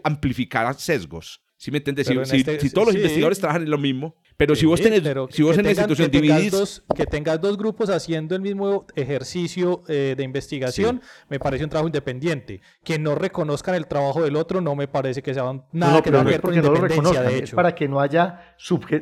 [0.04, 1.40] amplificar sesgos.
[1.58, 2.06] ¿Sí me entiendes?
[2.06, 5.42] Si, este si, todos los investigadores trabajan en lo mismo, pero si vos tenés, si
[5.42, 6.52] vos en la institución que dividís...
[6.52, 11.00] Dos, que tengas dos grupos haciendo el mismo ejercicio eh, de investigación,
[11.30, 12.60] me parece un trabajo independiente.
[12.84, 16.10] Que no reconozcan el trabajo del otro no me parece que sea nada no, que
[16.10, 17.44] ver con independencia, de hecho.
[17.44, 18.56] Es para que no haya,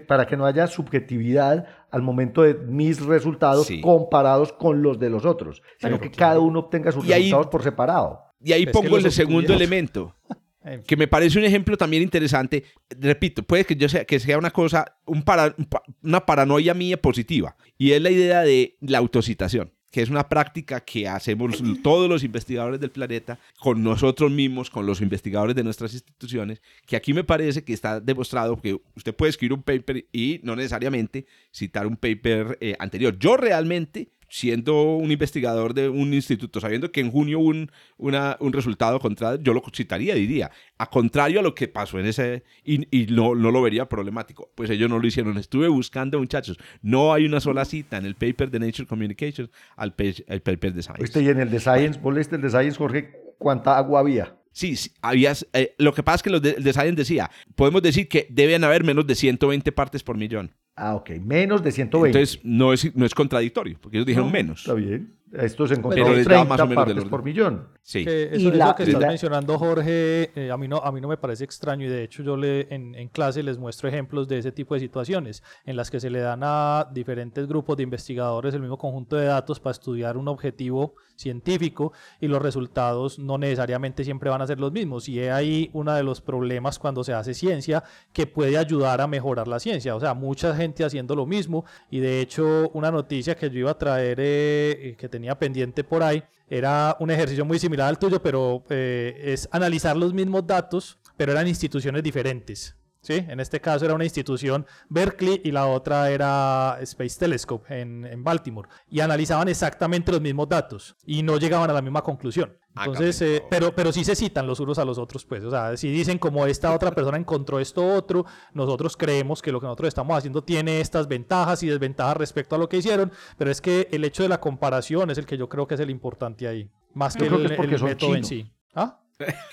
[0.07, 5.25] para que no haya subjetividad al momento de mis resultados comparados con los de los
[5.25, 8.21] otros, sino que cada uno obtenga sus resultados por separado.
[8.41, 10.15] Y ahí pongo el segundo elemento.
[10.87, 12.65] que me parece un ejemplo también interesante.
[12.99, 15.55] Repito, puede que yo sea que sea una cosa, un para,
[16.03, 20.81] una paranoia mía positiva, y es la idea de la autocitación que es una práctica
[20.81, 25.95] que hacemos todos los investigadores del planeta con nosotros mismos, con los investigadores de nuestras
[25.95, 30.41] instituciones, que aquí me parece que está demostrado que usted puede escribir un paper y
[30.43, 33.17] no necesariamente citar un paper eh, anterior.
[33.21, 38.37] Yo realmente siendo un investigador de un instituto, sabiendo que en junio hubo un, una,
[38.41, 42.43] un resultado contra, yo lo citaría, diría, a contrario a lo que pasó en ese,
[42.65, 44.51] y, y no, no, lo vería problemático.
[44.57, 45.39] Pues ellos no lo hicieron.
[45.39, 49.93] Estuve buscando, muchachos, no hay una sola cita en el paper de Nature Communications al,
[49.95, 51.23] paper de Science.
[51.23, 53.13] y en el de Science, ¿vos leíste el de Science, Jorge?
[53.39, 54.37] ¿Cuánta agua había?
[54.51, 57.83] Sí, sí habías, eh, lo que pasa es que los de, de Science decía, podemos
[57.83, 60.51] decir que deben haber menos de 120 partes por millón.
[60.77, 62.19] Ah, ok, menos de 120.
[62.19, 64.61] Entonces no es, no es contradictorio, porque ellos dijeron menos.
[64.61, 65.15] Está bien.
[65.33, 67.67] Esto se encontró 30 más o menos partes por millón.
[67.83, 68.05] Sí.
[68.07, 71.17] eso, y lo que estás mencionando, Jorge, eh, a, mí no, a mí no me
[71.17, 74.53] parece extraño y de hecho yo le, en, en, clase les muestro ejemplos de ese
[74.53, 78.61] tipo de situaciones en las que se le dan a diferentes grupos de investigadores el
[78.61, 84.31] mismo conjunto de datos para estudiar un objetivo científico y los resultados no necesariamente siempre
[84.31, 85.09] van a ser los mismos.
[85.09, 89.07] Y es ahí uno de los problemas cuando se hace ciencia que puede ayudar a
[89.07, 89.95] mejorar la ciencia.
[89.97, 93.71] O sea, mucha gente haciendo lo mismo y de hecho una noticia que yo iba
[93.71, 98.23] a traer eh, que tenía pendiente por ahí era un ejercicio muy similar al tuyo,
[98.23, 102.77] pero eh, es analizar los mismos datos, pero eran instituciones diferentes.
[103.05, 103.25] ¿Sí?
[103.29, 108.25] En este caso era una institución Berkeley y la otra era Space Telescope en, en,
[108.25, 108.69] Baltimore.
[108.89, 112.57] Y analizaban exactamente los mismos datos y no llegaban a la misma conclusión.
[112.75, 115.45] Ah, Entonces, eh, pero, pero sí se citan los unos a los otros, pues.
[115.45, 119.61] O sea, si dicen como esta otra persona encontró esto otro, nosotros creemos que lo
[119.61, 123.51] que nosotros estamos haciendo tiene estas ventajas y desventajas respecto a lo que hicieron, pero
[123.51, 125.91] es que el hecho de la comparación es el que yo creo que es el
[125.91, 128.51] importante ahí, más que el, el método en sí.
[128.75, 129.04] ¿Ah?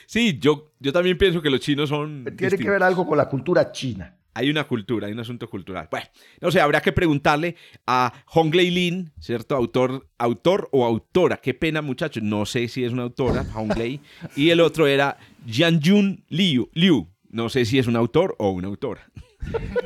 [0.05, 2.26] Sí, yo, yo también pienso que los chinos son.
[2.38, 4.18] Tiene que ver algo con la cultura china.
[4.34, 5.89] Hay una cultura, hay un asunto cultural.
[5.91, 6.07] Bueno,
[6.39, 9.55] no sé, habría que preguntarle a Honglei Lin, ¿cierto?
[9.57, 11.38] Autor, autor o autora.
[11.38, 12.24] Qué pena, muchachos.
[12.24, 13.99] No sé si es una autora, Honglei.
[14.38, 17.09] y el otro era Jianjun Liu, Liu.
[17.30, 19.05] No sé si es un autor o una autora.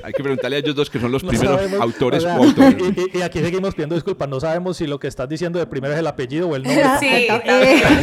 [0.04, 2.76] Hay que preguntarle a ellos dos que son los primeros autores o, autores.
[3.14, 4.30] Y, aquí seguimos pidiendo disculpas.
[4.30, 6.84] No sabemos si lo que estás diciendo de primero es el apellido o el nombre.
[7.00, 7.28] Sí,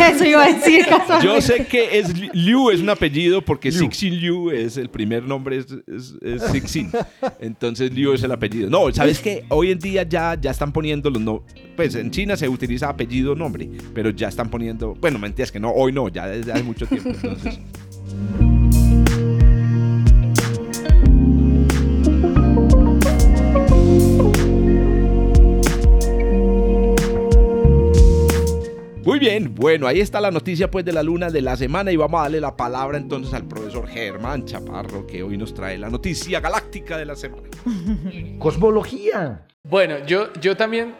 [0.00, 0.86] eso iba a decir.
[1.22, 5.58] Yo sé que es Liu es un apellido porque Sixin Liu es el primer nombre
[5.58, 5.66] es,
[6.20, 6.90] es, Sixin.
[7.40, 8.68] Entonces Liu es el apellido.
[8.68, 11.44] No, sabes que hoy en día ya, ya están poniendo los no,
[11.76, 15.70] pues en China se utiliza apellido nombre, pero ya están poniendo, bueno, mentiras que no,
[15.70, 17.10] hoy no, ya desde hace mucho tiempo.
[17.10, 17.60] Entonces.
[29.04, 31.96] Muy bien, bueno, ahí está la noticia pues de la luna de la semana y
[31.96, 35.90] vamos a darle la palabra entonces al profesor Germán Chaparro que hoy nos trae la
[35.90, 37.48] noticia galáctica de la semana.
[38.38, 39.46] Cosmología.
[39.64, 40.94] Bueno, yo, yo también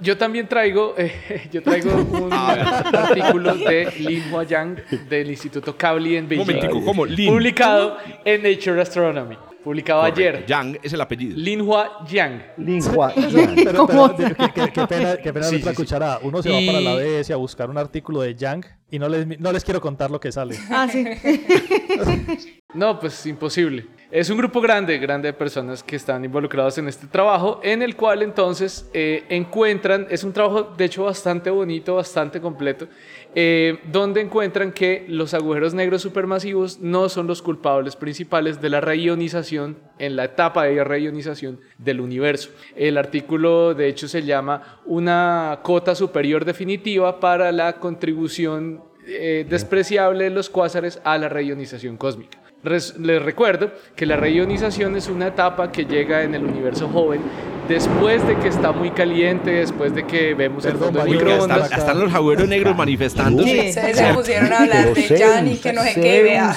[0.00, 4.76] yo también traigo, eh, yo traigo un artículo de Lin Huayang
[5.08, 6.68] del Instituto Kavli en Beijing.
[6.84, 7.04] ¿cómo?
[7.04, 9.36] Publicado en Nature Astronomy.
[9.64, 10.44] Publicado ayer.
[10.46, 11.36] Yang es el apellido.
[11.38, 12.42] Linhua Yang.
[12.58, 13.54] Linhua Yang.
[13.64, 16.20] Pero, pero, qué, qué, pena, qué pena sí, nuestra sí, cucharada.
[16.22, 16.66] Uno se y...
[16.66, 19.64] va para la BS a buscar un artículo de Yang y no les, no les
[19.64, 20.58] quiero contar lo que sale.
[20.70, 21.04] Ah, sí.
[22.74, 23.86] no, pues imposible.
[24.10, 27.96] Es un grupo grande, grande de personas que están involucrados en este trabajo, en el
[27.96, 32.86] cual entonces eh, encuentran, es un trabajo de hecho bastante bonito, bastante completo,
[33.34, 38.82] eh, donde encuentran que los agujeros negros supermasivos no son los culpables principales de la
[38.82, 42.50] reionización en la etapa de reionización del universo.
[42.76, 50.24] El artículo de hecho se llama una cota superior definitiva para la contribución eh, despreciable
[50.24, 52.43] de los cuásares a la reionización cósmica.
[52.64, 57.20] Les recuerdo que la reionización es una etapa que llega en el universo joven
[57.68, 61.64] después de que está muy caliente, después de que vemos el fondo de microondas.
[61.64, 63.48] Están, están los agujeros negros manifestándose.
[63.48, 66.56] Sí, se, se pusieron a hablar de Jan y que no sé qué vea.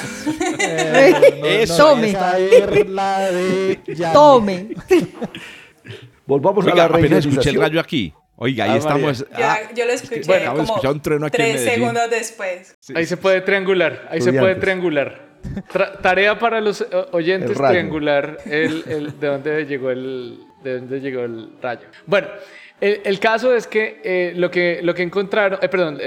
[0.59, 2.13] Eh, no, Tome.
[4.13, 4.67] Tome.
[6.25, 8.13] Volvamos Oiga, a la apenas escuché el rayo aquí.
[8.35, 9.25] Oiga, ahí ah, estamos.
[9.33, 12.75] Ah, yo lo escuché es bueno, como un trueno aquí tres segundos después.
[12.79, 12.93] Sí.
[12.95, 15.26] Ahí se puede triangular, ahí se puede triangular.
[15.71, 21.21] Tra tarea para los oyentes triangular el, el, de dónde llegó el de dónde llegó
[21.21, 21.87] el rayo.
[22.05, 22.27] Bueno,
[22.79, 25.97] el, caso es que, eh, lo que lo que encontraron, eh, perdón,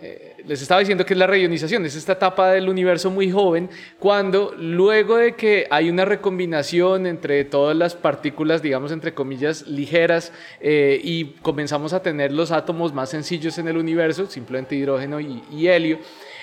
[0.00, 3.68] eh, les estaba diciendo que es la reionización, es esta etapa del universo muy joven,
[3.98, 10.32] cuando luego de que hay una recombinación entre todas las partículas, digamos, entre comillas, ligeras,
[10.60, 15.42] eh, y comenzamos a tener los átomos más sencillos en el universo, simplemente hidrógeno y,
[15.52, 15.98] y helio,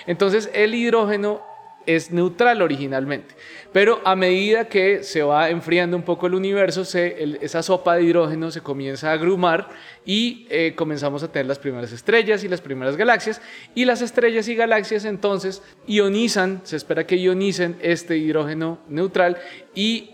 [0.06, 1.42] entonces el hidrógeno
[1.86, 3.34] es neutral originalmente.
[3.72, 8.50] Pero a medida que se va enfriando un poco el universo, esa sopa de hidrógeno
[8.50, 9.68] se comienza a agrumar
[10.04, 13.40] y eh, comenzamos a tener las primeras estrellas y las primeras galaxias.
[13.74, 19.36] Y las estrellas y galaxias entonces ionizan, se espera que ionicen este hidrógeno neutral
[19.74, 20.10] y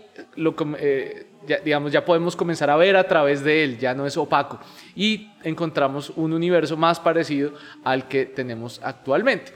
[0.79, 4.15] eh, ya, digamos, ya podemos comenzar a ver a través de él, ya no es
[4.17, 4.59] opaco.
[4.95, 7.53] Y encontramos un universo más parecido
[7.83, 9.53] al que tenemos actualmente.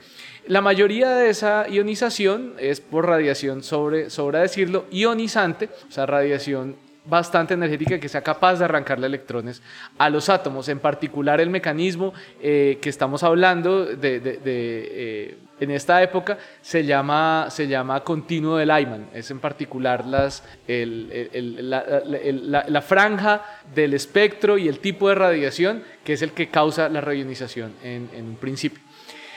[0.48, 6.76] La mayoría de esa ionización es por radiación, sobre, sobra decirlo, ionizante, o sea, radiación
[7.04, 9.60] bastante energética que sea capaz de arrancarle electrones
[9.98, 10.70] a los átomos.
[10.70, 17.48] En particular el mecanismo eh, que estamos hablando de, eh, en esta época se llama,
[17.50, 19.10] se llama continuo de Lyman.
[19.12, 20.42] Es en particular las,
[22.68, 23.42] la, franja
[23.74, 28.08] del espectro y el tipo de radiación que es el que causa la reionización en,
[28.14, 28.82] en un principio.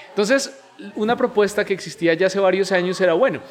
[0.09, 0.57] Entonces,
[0.95, 3.41] una propuesta que existía ya hace varios años era, bueno,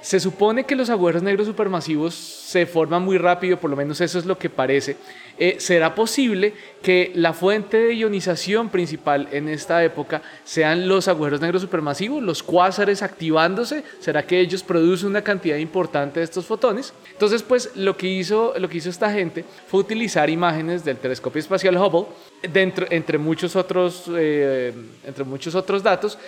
[0.00, 4.18] se supone que los agujeros negros supermasivos se forman muy rápido, por lo menos eso
[4.18, 4.96] es lo que parece.
[5.40, 11.40] Eh, ¿Será posible que la fuente de ionización principal en esta época sean los agujeros
[11.40, 13.84] negros supermasivos, los cuásares activándose?
[14.00, 16.92] ¿Será que ellos producen una cantidad importante de estos fotones?
[17.12, 21.40] Entonces, pues lo que hizo, lo que hizo esta gente fue utilizar imágenes del telescopio
[21.40, 22.06] espacial Hubble,
[22.42, 24.72] entre, muchos otros, eh,
[25.04, 26.18] entre muchos otros datos,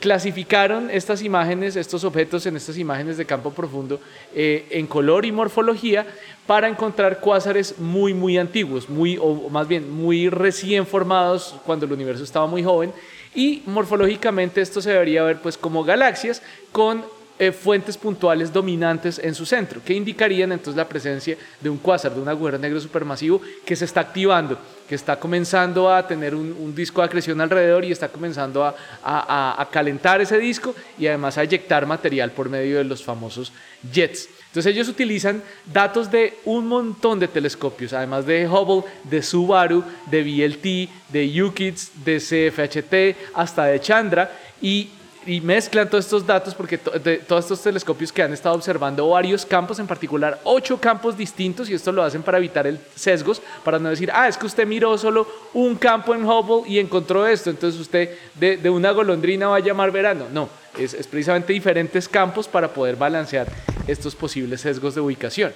[0.00, 4.00] clasificaron estas imágenes, estos objetos en estas imágenes de campo profundo
[4.34, 6.06] eh, en color y morfología
[6.46, 11.92] para encontrar cuásares muy, muy antiguos, muy, o más bien muy recién formados cuando el
[11.92, 12.92] universo estaba muy joven.
[13.34, 16.42] Y morfológicamente esto se debería ver pues como galaxias
[16.72, 17.04] con
[17.42, 22.14] eh, fuentes puntuales dominantes en su centro, que indicarían entonces la presencia de un cuásar,
[22.14, 26.74] de un agujero negro supermasivo que se está activando, que está comenzando a tener un,
[26.74, 31.42] disco de acreción alrededor y está comenzando a, a, calentar ese disco y además a
[31.42, 33.54] eyectar material por medio de los famosos
[33.90, 34.28] jets.
[34.48, 40.22] Entonces ellos utilizan datos de un montón de telescopios, además de Hubble, de Subaru, de
[40.22, 44.30] VLT, de UKITS, de CFHT, hasta de Chandra,
[44.60, 44.90] y
[45.26, 49.78] y mezclan todos estos datos porque todos estos telescopios que han estado observando varios campos,
[49.78, 53.90] en particular ocho campos distintos, y esto lo hacen para evitar el sesgos, para no
[53.90, 57.80] decir, ah, es que usted miró solo un campo en Hubble y encontró esto, entonces
[57.80, 60.26] usted de, de una golondrina va a llamar verano.
[60.32, 60.48] No,
[60.78, 63.48] es, precisamente diferentes campos para poder balancear
[63.86, 65.52] estos posibles sesgos de ubicación.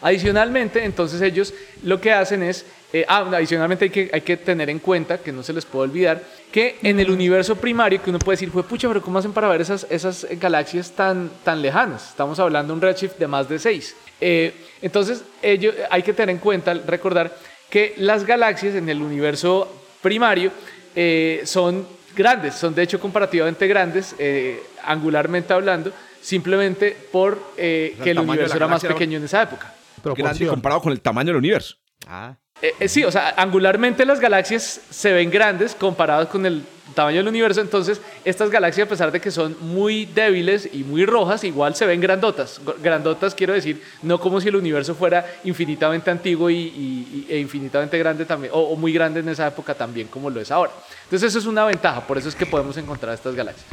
[0.00, 1.52] Adicionalmente, entonces ellos
[1.82, 5.30] lo que hacen es, eh, ah, adicionalmente hay que, hay que tener en cuenta, que
[5.30, 8.62] no se les puede olvidar, que en el universo primario, que uno puede decir, fue
[8.62, 12.10] pucha, pero ¿cómo hacen para ver esas, esas galaxias tan, tan lejanas?
[12.10, 13.96] Estamos hablando de un redshift de más de 6.
[14.20, 17.36] Eh, entonces, ello, hay que tener en cuenta, recordar
[17.68, 19.70] que las galaxias en el universo
[20.00, 20.50] primario
[20.96, 21.86] eh, son
[22.16, 28.66] grandes, son de hecho comparativamente grandes, eh, angularmente hablando, simplemente por que el universo era
[28.66, 29.74] más pequeño en esa época.
[30.16, 31.76] Grande comparado con el tamaño del universo.
[32.06, 32.34] Ah.
[32.60, 37.18] Eh, eh, sí, o sea, angularmente las galaxias se ven grandes comparadas con el tamaño
[37.18, 41.44] del universo, entonces estas galaxias, a pesar de que son muy débiles y muy rojas,
[41.44, 42.60] igual se ven grandotas.
[42.82, 48.24] Grandotas quiero decir, no como si el universo fuera infinitamente antiguo y, e infinitamente grande
[48.24, 50.72] también, o, muy grande en esa época también como lo es ahora.
[51.04, 53.66] Entonces eso es una ventaja, por eso es que podemos encontrar estas galaxias.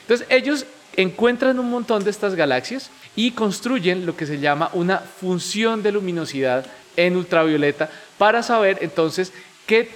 [0.00, 0.66] Entonces ellos
[0.96, 5.92] encuentran un montón de estas galaxias y construyen lo que se llama una función de
[5.92, 6.66] luminosidad
[6.96, 9.32] en ultravioleta para saber entonces
[9.66, 9.88] qué,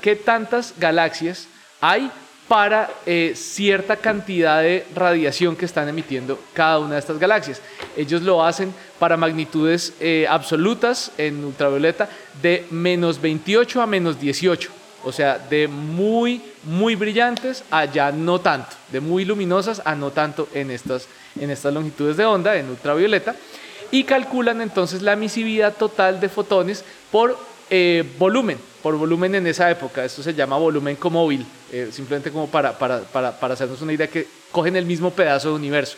[0.00, 1.48] qué tantas galaxias
[1.80, 2.10] hay
[2.48, 7.62] para eh, cierta cantidad de radiación que están emitiendo cada una de estas galaxias.
[7.96, 12.08] Ellos lo hacen para magnitudes eh, absolutas en ultravioleta
[12.42, 14.70] de menos 28 a menos 18,
[15.04, 20.10] o sea, de muy, muy brillantes a ya no tanto, de muy luminosas a no
[20.10, 21.08] tanto en estas,
[21.40, 23.34] en estas longitudes de onda, en ultravioleta,
[23.90, 27.38] y calculan entonces la emisividad total de fotones por
[27.70, 30.04] eh, volumen, por volumen en esa época.
[30.04, 34.06] Esto se llama volumen comóvil, eh, simplemente como para, para, para, para, hacernos una idea
[34.06, 35.96] que cogen el mismo pedazo de universo.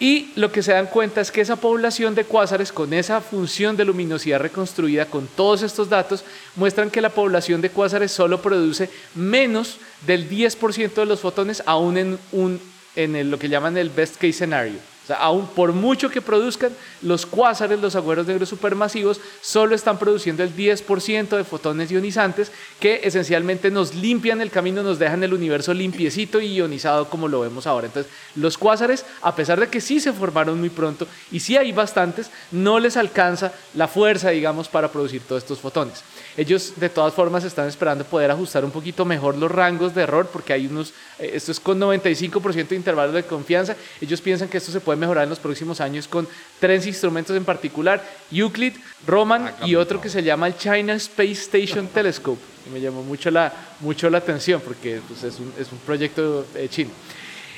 [0.00, 3.76] Y lo que se dan cuenta es que esa población de cuásares con esa función
[3.76, 6.24] de luminosidad reconstruida con todos estos datos
[6.56, 11.98] muestran que la población de cuásares solo produce menos del 10% de los fotones aún
[11.98, 12.60] en, un,
[12.96, 14.91] en lo que llaman el best case scenario.
[15.02, 16.72] O sea, aún por mucho que produzcan,
[17.02, 23.00] los cuásares, los agujeros negros supermasivos, solo están produciendo el 10% de fotones ionizantes que
[23.02, 27.66] esencialmente nos limpian el camino, nos dejan el universo limpiecito y ionizado como lo vemos
[27.66, 27.88] ahora.
[27.88, 31.72] Entonces, los cuásares, a pesar de que sí se formaron muy pronto y sí hay
[31.72, 36.04] bastantes, no les alcanza la fuerza, digamos, para producir todos estos fotones.
[36.36, 40.28] Ellos de todas formas están esperando poder ajustar un poquito mejor los rangos de error
[40.32, 43.76] porque hay unos, eh, esto es con 95% de intervalo de confianza.
[44.00, 46.26] Ellos piensan que esto se puede mejorar en los próximos años con
[46.58, 48.74] tres instrumentos en particular, Euclid,
[49.06, 52.40] Roman ah, y otro que se llama el China Space Station Telescope.
[52.66, 56.46] Y me llamó mucho la, mucho la atención porque pues, es, un, es un proyecto
[56.54, 56.90] eh, chino.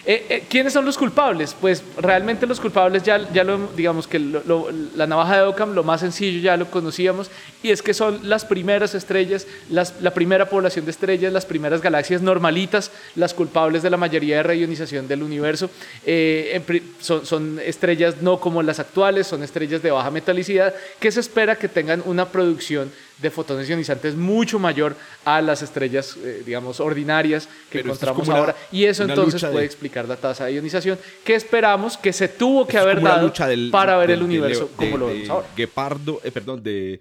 [0.06, 1.56] Eh, eh, ¿Quiénes son los culpables?
[1.58, 6.40] Pues realmente los culpables ya, lo, digamos que la navaja de Ockham, lo más sencillo
[6.40, 7.30] ya lo conocíamos,
[7.62, 11.80] y es que son las primeras estrellas, las, la primera población de estrellas, las primeras
[11.80, 15.70] galaxias normalitas, las culpables de la mayoría de reionización del universo.
[16.04, 16.60] Eh,
[17.00, 21.68] son estrellas no como las actuales, son estrellas de baja metalicidad, que se espera que
[21.68, 27.80] tengan una producción de fotones ionizantes mucho mayor a las estrellas, eh, digamos, ordinarias que
[27.80, 28.54] encontramos ahora.
[28.72, 32.78] y eso entonces puede explicar la tasa de ionización que esperamos que se tuvo que
[32.78, 33.32] haber dado
[33.70, 35.48] para ver el universo como lo vemos ahora.
[35.56, 37.00] Guepardo, eh, perdón, de,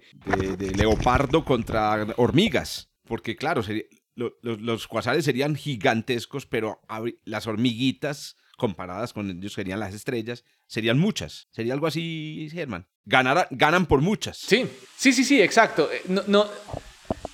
[0.76, 2.90] leopardo contra hormigas.
[3.06, 3.62] Porque claro,
[4.14, 6.80] los, los cuasares serían gigantescos, pero
[7.24, 11.48] las hormiguitas comparadas con ellos serían las estrellas, serían muchas.
[11.50, 12.86] Sería algo así, Germán.
[13.06, 14.38] Ganan por muchas.
[14.38, 15.90] Sí, sí, sí, sí, exacto.
[15.92, 16.48] Eh, no, no,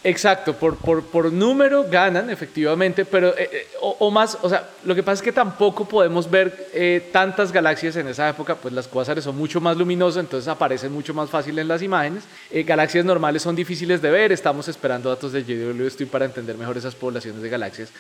[0.03, 4.95] Exacto, por, por, por, número ganan efectivamente, pero eh, eh, o, más, o sea, lo
[4.95, 8.89] que pasa es que tampoco podemos ver eh, tantas galaxias en esa época, pues las
[8.89, 12.25] cuásares son mucho más luminosas, entonces aparecen mucho más fácil en las imágenes.
[12.65, 16.95] galaxias normales son difíciles de ver, estamos esperando datos de JWST para entender mejor esas
[16.95, 17.93] poblaciones de galaxias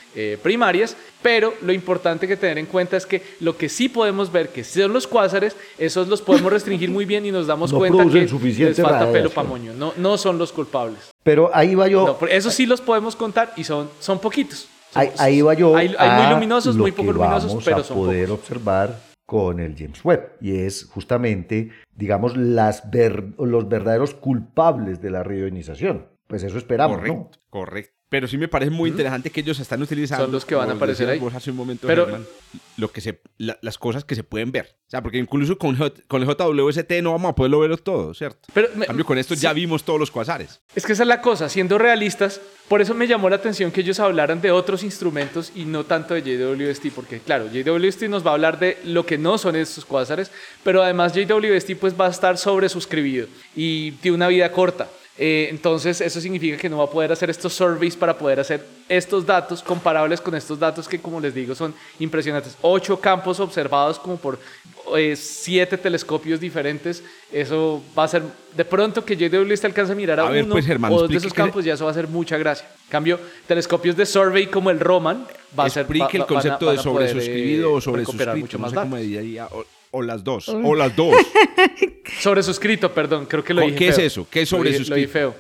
[0.42, 4.48] primarias, pero lo importante que tener en cuenta es que lo que sí podemos ver,
[4.48, 8.20] que son los cuásares, esos los podemos restringir muy bien y nos damos cuenta que
[8.20, 11.10] les falta pelo pamoño, no, no son los culpables.
[11.22, 12.18] Pero ahí va yo.
[12.30, 14.68] eso sí los podemos contar y son, son poquitos.
[14.94, 15.76] ahí, va yo.
[15.76, 20.32] Hay, muy luminosos, muy poco luminosos, pero a poder observar con el James Webb.
[20.40, 22.82] Y es justamente, digamos, las
[23.38, 26.08] los verdaderos culpables de la reionización.
[26.26, 27.99] Pues eso esperamos, correcto, Correcto.
[28.10, 30.24] Pero sí me parece muy interesante que ellos están utilizando.
[30.24, 31.20] Son los que van a aparecer ahí.
[31.32, 32.08] Hace un momento, Pero,
[32.76, 34.74] lo que se, las cosas que se pueden ver.
[34.88, 35.76] O sea, porque incluso con,
[36.08, 38.48] con el JWST no vamos a poderlo ver todo, ¿cierto?
[38.52, 40.60] Pero en cambio, con esto ya vimos todos los cuasares.
[40.74, 43.82] Es que esa es la cosa, siendo realistas, por eso me llamó la atención que
[43.82, 48.30] ellos hablaran de otros instrumentos y no tanto de JWST, porque claro, JWST nos va
[48.30, 50.32] a hablar de lo que no son estos cuásares,
[50.64, 54.88] pero además JWST pues va a estar sobresuscribido y tiene una vida corta.
[55.18, 58.64] Eh, entonces, eso significa que no va a poder hacer estos surveys para poder hacer
[58.88, 62.56] estos datos comparables con estos datos que, como les digo, son impresionantes.
[62.62, 64.38] Ocho campos observados como por
[64.96, 67.02] eh, siete telescopios diferentes.
[67.30, 68.22] Eso va a ser,
[68.56, 71.64] de pronto que JWST alcance a mirar a, uno pues, o dos de esos campos,
[71.64, 72.66] ya eso va a hacer mucha gracia.
[72.86, 75.26] En cambio, telescopios de survey como el Roman
[75.58, 75.82] va a ser...
[75.82, 78.36] Explique el concepto de sobresuscribido o sobresuscrito.
[78.36, 80.48] Mucho más no o las dos.
[80.48, 81.14] O las dos.
[82.20, 84.26] Sobresuscrito, perdón, creo que lo dije ¿Qué es eso?
[84.30, 84.90] ¿Qué es sobresuscrito?
[84.90, 85.34] Lo dije feo.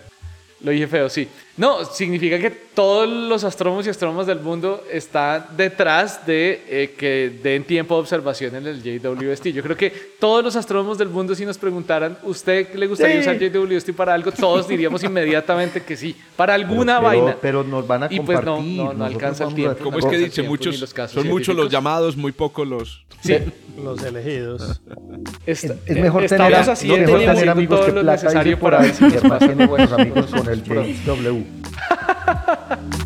[0.62, 1.28] Lo dije feo, sí.
[1.60, 7.38] No, significa que todos los astrónomos y astrónomas del mundo están detrás de eh, que
[7.42, 9.48] den tiempo de observación en el JWST.
[9.48, 13.38] Yo creo que todos los astrónomos del mundo, si nos preguntaran, ¿usted le gustaría usar
[13.38, 14.32] JWST para algo?
[14.32, 17.36] Todos diríamos inmediatamente que sí, para alguna vaina.
[17.42, 18.22] Pero nos van a compartir.
[18.22, 19.84] Y pues no, no, no alcanza el tiempo.
[19.84, 20.42] ¿Cómo es que dice?
[20.42, 23.04] Muchos, son muchos los llamados, muy pocos los...
[23.20, 23.36] Sí.
[23.82, 24.80] Los elegidos.
[25.46, 29.92] es, mejor tener, así, mejor tener amigos que plata necesario para ver si tiene buenos
[29.92, 31.49] amigos con el JW.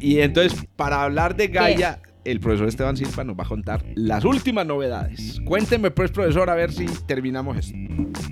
[0.00, 4.24] Y entonces, para hablar de Gaia, el profesor Esteban Silva nos va a contar las
[4.24, 5.38] últimas novedades.
[5.44, 7.76] Cuénteme, pues, profesor, a ver si terminamos esto.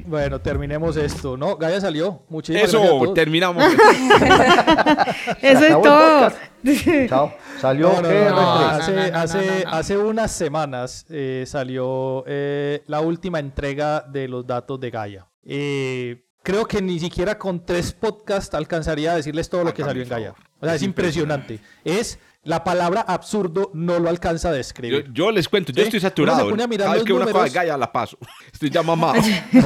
[0.07, 1.57] Bueno, terminemos esto, ¿no?
[1.57, 2.23] Gaia salió.
[2.29, 3.63] Muchísimas Eso, terminamos.
[5.43, 6.33] Eso es todo.
[7.09, 7.33] Chao.
[7.61, 7.91] Salió
[9.73, 15.27] hace, unas semanas eh, salió eh, la última entrega de los datos de Gaia.
[15.45, 20.03] Eh, creo que ni siquiera con tres podcasts alcanzaría a decirles todo lo que salió
[20.03, 20.35] en Gaia.
[20.61, 21.61] O sea, es impresionante.
[21.85, 25.11] Es la palabra absurdo no lo alcanza a describir.
[25.13, 26.49] Yo, les cuento, yo estoy saturado.
[26.57, 28.17] Cada vez que una cosa Gaia la paso.
[28.53, 29.21] Estoy ya mamado.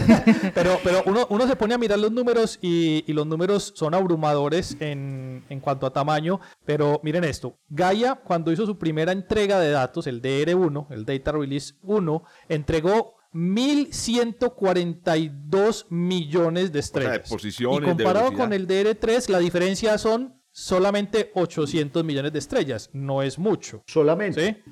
[0.54, 3.92] pero pero uno, uno, se pone a mirar los números y, y los números son
[3.94, 6.40] abrumadores en, en, cuanto a tamaño.
[6.64, 7.58] Pero miren esto.
[7.68, 13.16] Gaia, cuando hizo su primera entrega de datos, el DR1, el Data Release 1, entregó
[13.34, 17.30] 1.142 millones de estrellas.
[17.58, 22.90] y comparado con el DR3, la diferencia son solamente 800 millones de estrellas.
[22.92, 23.82] No es mucho.
[23.86, 24.62] Solamente.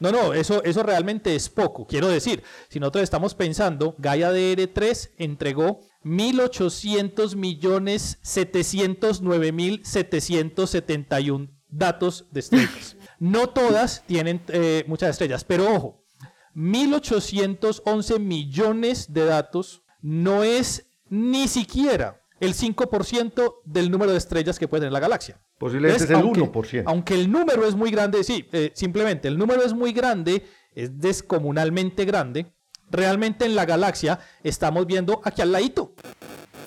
[0.00, 1.86] No, no, eso, eso realmente es poco.
[1.86, 12.26] Quiero decir, si nosotros estamos pensando, Gaia DR3 entregó 1.800 millones 709 mil 771 datos
[12.32, 12.96] de estrellas.
[13.18, 16.04] No todas tienen eh, muchas estrellas, pero ojo,
[16.54, 24.68] 1.811 millones de datos no es ni siquiera el 5% del número de estrellas que
[24.68, 25.40] puede tener la galaxia.
[25.58, 26.84] Posiblemente es el 1%.
[26.86, 30.98] Aunque el número es muy grande, sí, eh, simplemente el número es muy grande, es
[30.98, 32.52] descomunalmente grande,
[32.90, 35.94] realmente en la galaxia estamos viendo aquí al ladito,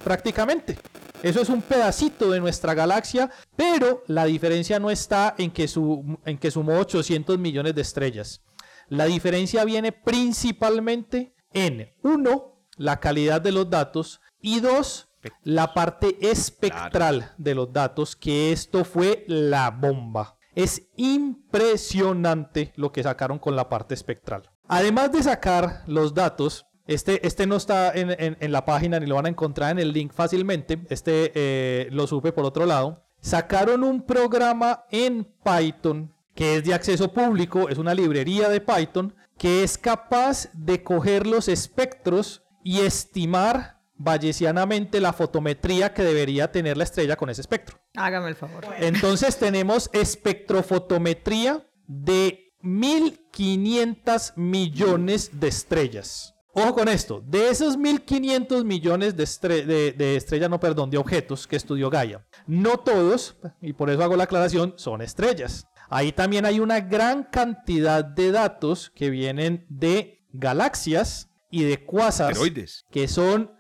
[0.04, 0.78] prácticamente.
[1.22, 6.18] Eso es un pedacito de nuestra galaxia, pero la diferencia no está en que, su,
[6.26, 8.42] en que sumó 800 millones de estrellas.
[8.88, 15.09] La diferencia viene principalmente en, uno, la calidad de los datos y dos,
[15.44, 20.38] la parte espectral de los datos, que esto fue la bomba.
[20.56, 24.50] Es impresionante lo que sacaron con la parte espectral.
[24.68, 29.28] Además de sacar los datos, este, este no está en, la página ni lo van
[29.28, 30.80] a encontrar en el link fácilmente.
[30.90, 33.04] Este eh, lo supe por otro lado.
[33.22, 39.14] Sacaron un programa en Python que es de acceso público, es una librería de Python
[39.38, 46.78] que es capaz de coger los espectros y estimar bayesianamente la fotometría que debería tener
[46.78, 47.80] la estrella con ese espectro.
[47.96, 48.66] Hágame el favor.
[48.80, 56.34] Entonces tenemos espectrofotometría de 1.500 millones de estrellas.
[56.54, 61.56] Ojo con esto, de esos 1.500 millones de, de, estrellas, no, perdón, de objetos que
[61.56, 65.68] estudió Gaia, no todos, y por eso hago la aclaración, son estrellas.
[65.90, 72.30] Ahí también hay una gran cantidad de datos que vienen de galaxias y de cuasas.
[72.30, 72.86] Asteroides.
[72.92, 73.52] Que son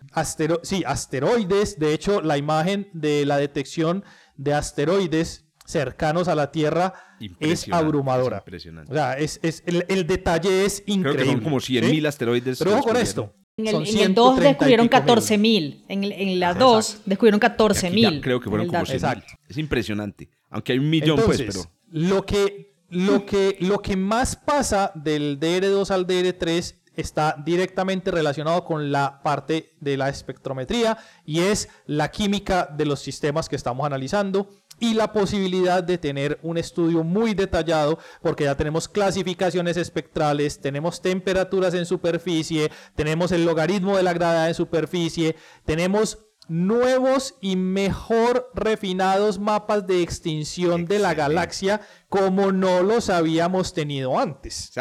[0.64, 1.80] sí, asteroides.
[1.80, 4.04] De hecho, la imagen de la detección
[4.36, 6.94] de asteroides cercanos a la Tierra
[7.40, 8.38] es abrumadora.
[8.38, 8.92] Es impresionante.
[8.92, 11.12] O sea, es, el, detalle es increíble.
[11.12, 12.60] Creo que son como 100.000 asteroides.
[12.60, 13.36] Pero ojo con esto.
[13.58, 15.86] En el, 2 descubrieron 14.000.
[15.90, 18.22] En, en la 2 descubrieron 14.000.
[18.22, 19.24] Creo que fueron como 100.000.
[19.48, 20.30] Es impresionante.
[20.50, 21.62] Aunque hay un millón, pues, pero...
[21.92, 28.66] Lo que, lo, que, lo que más pasa del DR2 al DR3 está directamente relacionado
[28.66, 33.86] con la parte de la espectrometría y es la química de los sistemas que estamos
[33.86, 40.62] analizando y la posibilidad de tener un estudio muy detallado porque ya tenemos clasificaciones espectrales,
[40.62, 45.36] tenemos temperaturas en superficie, tenemos el logaritmo de la gravedad en superficie,
[45.66, 46.20] tenemos
[46.50, 54.20] nuevos y mejor refinados mapas de extinción de la galaxia como no los habíamos tenido
[54.20, 54.72] antes.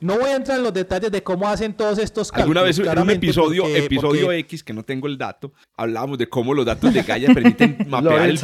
[0.00, 2.44] No voy a entrar en los detalles de cómo hacen todos estos cálculos.
[2.44, 6.54] Alguna vez en un episodio, episodio X, que no tengo el dato, hablábamos de cómo
[6.54, 8.40] los datos de Gaia permiten mapear el,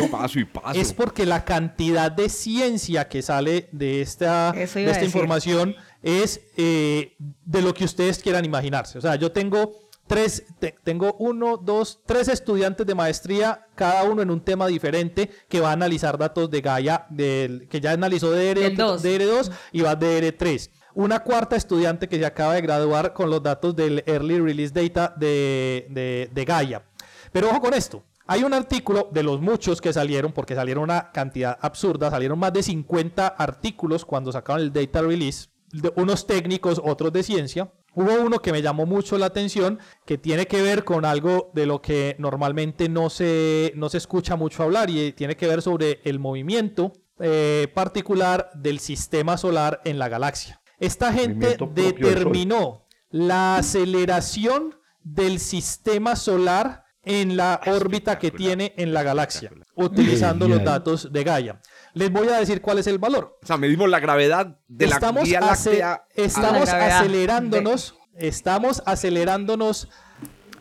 [0.75, 7.15] es porque la cantidad de ciencia que sale de esta, de esta información es eh,
[7.19, 8.97] de lo que ustedes quieran imaginarse.
[8.97, 10.45] O sea, yo tengo tres,
[10.83, 15.71] tengo uno, dos, tres estudiantes de maestría, cada uno en un tema diferente, que va
[15.71, 20.71] a analizar datos de Gaia, del, que ya analizó DR, 2 y va a DR3.
[20.95, 25.13] Una cuarta estudiante que se acaba de graduar con los datos del Early Release Data
[25.17, 26.85] de, de, de Gaia.
[27.33, 28.05] Pero ojo con esto.
[28.27, 32.55] Hay un artículo de los muchos que salieron, porque salieron una cantidad absurda, salieron más
[32.55, 35.49] de 50 artículos cuando sacaron el Data Release,
[35.81, 40.19] de unos técnicos, otros de ciencia, Hubo uno que me llamó mucho la atención, que
[40.19, 44.65] tiene que ver con algo de lo que normalmente no se, no se escucha mucho
[44.65, 50.09] hablar y tiene que ver sobre el movimiento eh, particular del sistema solar en la
[50.09, 50.61] galaxia.
[50.81, 59.05] Esta gente determinó la aceleración del sistema solar en la órbita que tiene en la
[59.05, 61.61] galaxia, utilizando los datos de Gaia.
[61.95, 63.39] Les voy a decir cuál es el valor.
[63.43, 66.07] O sea, medimos la gravedad de la Vía Láctea.
[66.15, 69.89] Estamos acelerándonos, estamos acelerándonos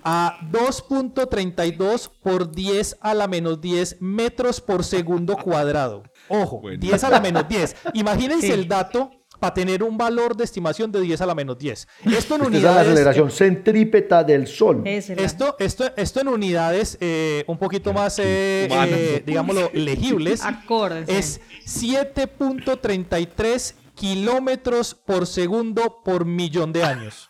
[0.04, 6.04] a 2.32 por 10 a la menos 10 metros por segundo cuadrado.
[6.28, 7.76] Ojo, 10 a la menos 10.
[7.94, 9.12] Imagínense el dato
[9.44, 11.86] para tener un valor de estimación de 10 a la menos 10.
[12.18, 12.64] Esto en unidades...
[12.64, 14.84] Es la aceleración centrípeta del Sol.
[14.86, 20.42] Esto, esto, esto en unidades eh, un poquito más, eh, eh, digámoslo, legibles.
[21.08, 27.30] Es 7.33 kilómetros por segundo por millón de años.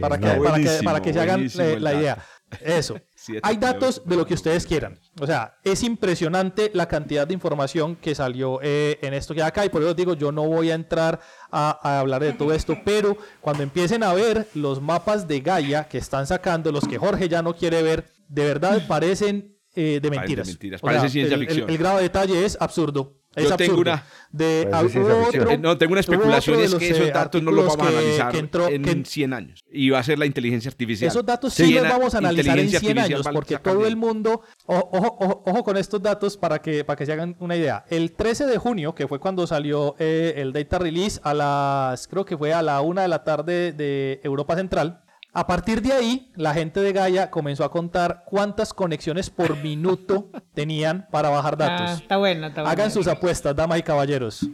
[0.00, 1.48] para, que, para, que, para que se hagan
[1.78, 2.18] la idea.
[2.60, 3.00] Eso.
[3.42, 4.98] Hay datos de lo que ustedes quieran.
[5.20, 9.64] O sea, es impresionante la cantidad de información que salió eh, en esto que acá
[9.64, 11.20] y por eso digo, yo no voy a entrar
[11.50, 15.98] a, hablar de todo esto, pero cuando empiecen a ver los mapas de Gaia que
[15.98, 20.58] están sacando, los que Jorge ya no quiere ver, de verdad parecen eh, de mentiras.
[20.80, 21.68] Parece ciencia ficción.
[21.68, 23.22] el grado de detalle es absurdo.
[23.34, 27.50] Es Yo tengo una, de, eh, no, tengo una especulación, es que esos datos no
[27.50, 28.36] los vamos a analizar
[28.70, 29.64] en 100 años.
[29.70, 31.08] Y va a ser la inteligencia artificial.
[31.08, 34.88] Esos datos sí, los vamos a analizar en 100 años, porque todo el mundo, ojo,
[34.92, 37.86] ojo, ojo, con estos datos para que, para que se hagan una idea.
[37.88, 42.26] El 13 de junio, que fue cuando salió eh, el data release a las, creo
[42.26, 45.00] que fue a la una de la tarde de Europa Central,
[45.34, 50.28] a partir de ahí, la gente de Gaia comenzó a contar cuántas conexiones por minuto
[50.54, 52.02] tenían para bajar ah, datos.
[52.02, 52.70] está bueno, está bueno.
[52.70, 54.46] Hagan sus apuestas, damas y caballeros.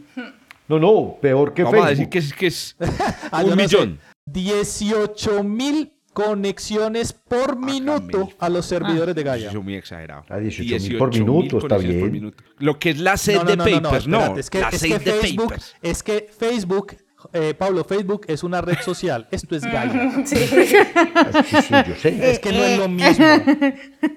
[0.67, 2.77] No, no, peor que Vamos a decir que es, que es
[3.31, 3.99] ah, un millón.
[4.25, 9.49] 18 mil conexiones por minuto a los servidores de Gaia.
[9.49, 10.23] Eso muy exagerado.
[10.29, 12.33] A 18 mil por minuto, está bien.
[12.59, 14.37] Lo que es la sed de papers, no.
[14.37, 16.97] es que, es que Facebook, es que Facebook
[17.33, 19.27] eh, Pablo, Facebook es una red social.
[19.31, 20.23] Esto es Gaia.
[20.25, 22.19] Sí.
[22.21, 23.25] Es que no es lo mismo.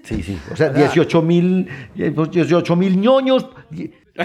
[0.05, 0.39] Sí, sí.
[0.53, 3.47] O sea, 18 mil 18 mil ñoños.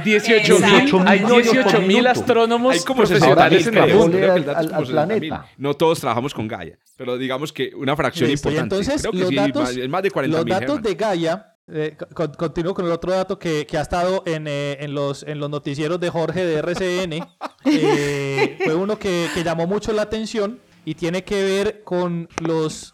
[0.04, 4.18] 18 mil, hay 18 mil astrónomos hay como profesionales en el mundo.
[4.32, 5.46] Al, al planeta.
[5.58, 8.76] No todos trabajamos con Gaia, pero digamos que una fracción importante.
[8.76, 11.98] entonces, Creo que los sí, datos, es más de 40 los datos de Gaia eh,
[12.14, 16.10] continúo con el otro dato que, ha estado eh, en, los, en los noticieros de
[16.10, 17.28] Jorge de RCN.
[17.70, 22.94] Eh, fue uno que, llamó mucho la atención y tiene que ver con los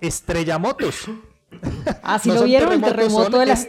[0.00, 1.06] estrellamotos.
[2.04, 3.66] Ah, sí lo vieron, el terremoto de las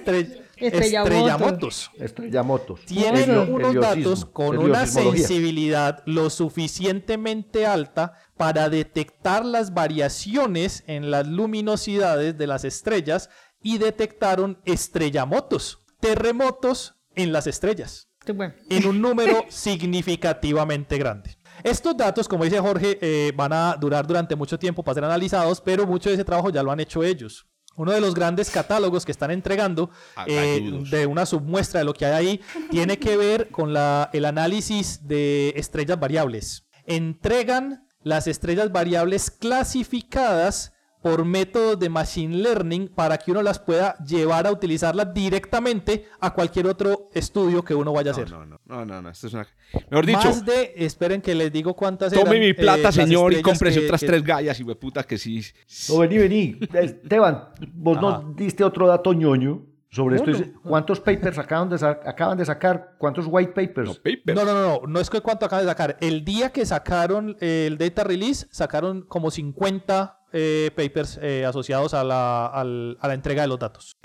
[0.57, 1.89] estrellamotos.
[1.97, 2.81] Estrellamotos.
[2.85, 11.25] Tienen unos datos con una sensibilidad lo suficientemente alta para detectar las variaciones en las
[11.25, 13.31] luminosidades de las estrellas
[13.61, 21.37] y detectaron estrellamotos, terremotos en las estrellas, en un número significativamente grande.
[21.63, 25.61] Estos datos, como dice Jorge, eh, van a durar durante mucho tiempo para ser analizados,
[25.61, 27.45] pero mucho de ese trabajo ya lo han hecho ellos.
[27.77, 29.89] Uno de los grandes catálogos que están entregando
[30.27, 34.25] eh, de una submuestra de lo que hay ahí tiene que ver con la, el
[34.25, 36.67] análisis de estrellas variables.
[36.85, 43.97] Entregan las estrellas variables clasificadas por métodos de machine learning para que uno las pueda
[44.05, 48.29] llevar a utilizarlas directamente a cualquier otro estudio que uno vaya a hacer.
[48.29, 49.47] No, no, no, no, no, esto es una...
[49.89, 50.27] Mejor dicho...
[50.27, 54.01] Más de, esperen que les digo cuántas Tome mi plata, eh, señor, y cómprese otras
[54.01, 55.43] tres gallas y putas que sí...
[55.89, 56.59] No, vení, vení.
[56.73, 60.31] Esteban, vos nos diste otro dato ñoño sobre esto.
[60.63, 62.95] ¿Cuántos papers acaban de, acaban de sacar?
[62.97, 64.01] ¿Cuántos white papers?
[64.27, 65.97] No, no, no, no, no es que cuánto acaban de sacar.
[65.99, 72.03] El día que sacaron el data release, sacaron como 50 eh, papers eh, asociados a
[72.03, 73.97] la, a la entrega de los datos.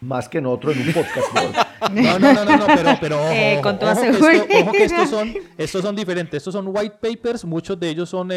[0.00, 1.26] Más que en otro en un podcast.
[1.92, 6.38] no, no, no, no, pero, pero eh, ojo, que estos son, estos son diferentes.
[6.38, 8.30] Estos son white papers, muchos de ellos son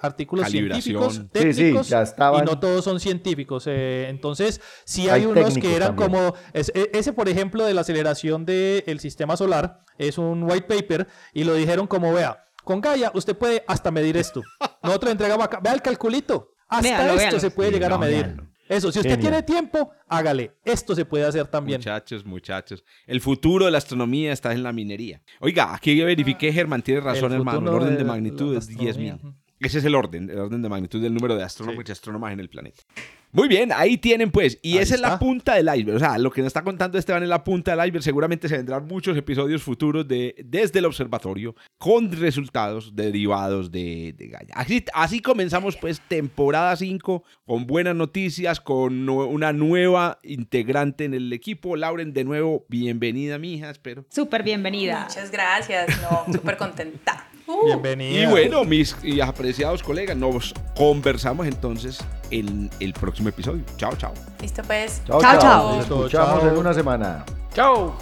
[0.00, 3.66] artículos científicos, técnicos, y no todos son científicos.
[3.66, 9.00] entonces, sí hay, unos que eran como, e, ese por ejemplo de la aceleración del
[9.00, 13.64] sistema solar, es un white paper y lo dijeron como, vea, con Gaia usted puede
[13.66, 14.42] hasta medir esto.
[14.84, 15.58] Nosotros entregamos acá.
[15.60, 16.54] Vea el calculito.
[16.68, 18.40] Hasta esto se puede llegar a medir.
[18.68, 20.52] Eso, si usted tiene tiempo, hágale.
[20.64, 21.80] Esto se puede hacer también.
[21.80, 22.84] Muchachos, muchachos.
[23.08, 25.20] El futuro de la astronomía está en la minería.
[25.40, 27.58] Oiga, aquí verifiqué, Germán, tiene razón, hermano.
[27.58, 29.34] El orden de, magnitud es 10.000.
[29.58, 32.38] Ese es el orden, el orden de magnitud del número de astrónomos y astrónomas en
[32.38, 32.84] el planeta.
[33.32, 34.58] Muy bien, ahí tienen pues.
[34.60, 35.96] Y esa es la punta del iceberg.
[35.96, 38.02] O sea, lo que nos está contando Esteban es la punta del iceberg.
[38.02, 44.26] Seguramente se vendrán muchos episodios futuros de, desde el observatorio con resultados derivados de, de
[44.26, 44.52] Gaia.
[44.54, 51.32] Así, así comenzamos pues temporada 5 con buenas noticias, con una nueva integrante en el
[51.32, 51.76] equipo.
[51.76, 54.04] Lauren, de nuevo, bienvenida, mija, espero.
[54.08, 55.04] Súper bienvenida.
[55.08, 57.29] Muchas gracias, no, súper contenta.
[57.50, 57.66] Uh.
[57.66, 58.20] Bienvenida.
[58.22, 61.98] Y bueno, mis y apreciados colegas, nos conversamos entonces
[62.30, 63.64] en el próximo episodio.
[63.76, 64.14] Chao, chao.
[64.40, 65.02] Listo, pues.
[65.06, 65.76] Chao, chao.
[65.76, 67.24] Nos escuchamos en una semana.
[67.52, 67.94] Chao.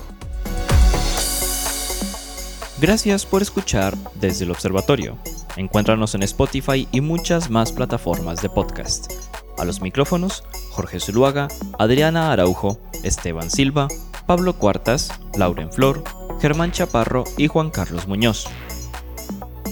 [2.80, 5.16] Gracias por escuchar desde el observatorio.
[5.57, 9.11] Encuéntranos en Spotify y muchas más plataformas de podcast.
[9.57, 13.88] A los micrófonos, Jorge Zuluaga, Adriana Araujo, Esteban Silva,
[14.26, 16.05] Pablo Cuartas, Lauren Flor,
[16.40, 18.46] Germán Chaparro y Juan Carlos Muñoz.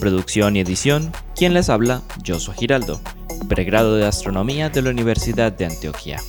[0.01, 3.01] Producción y edición, quien les habla, Josué Giraldo,
[3.49, 6.21] pregrado de Astronomía de la Universidad de Antioquia.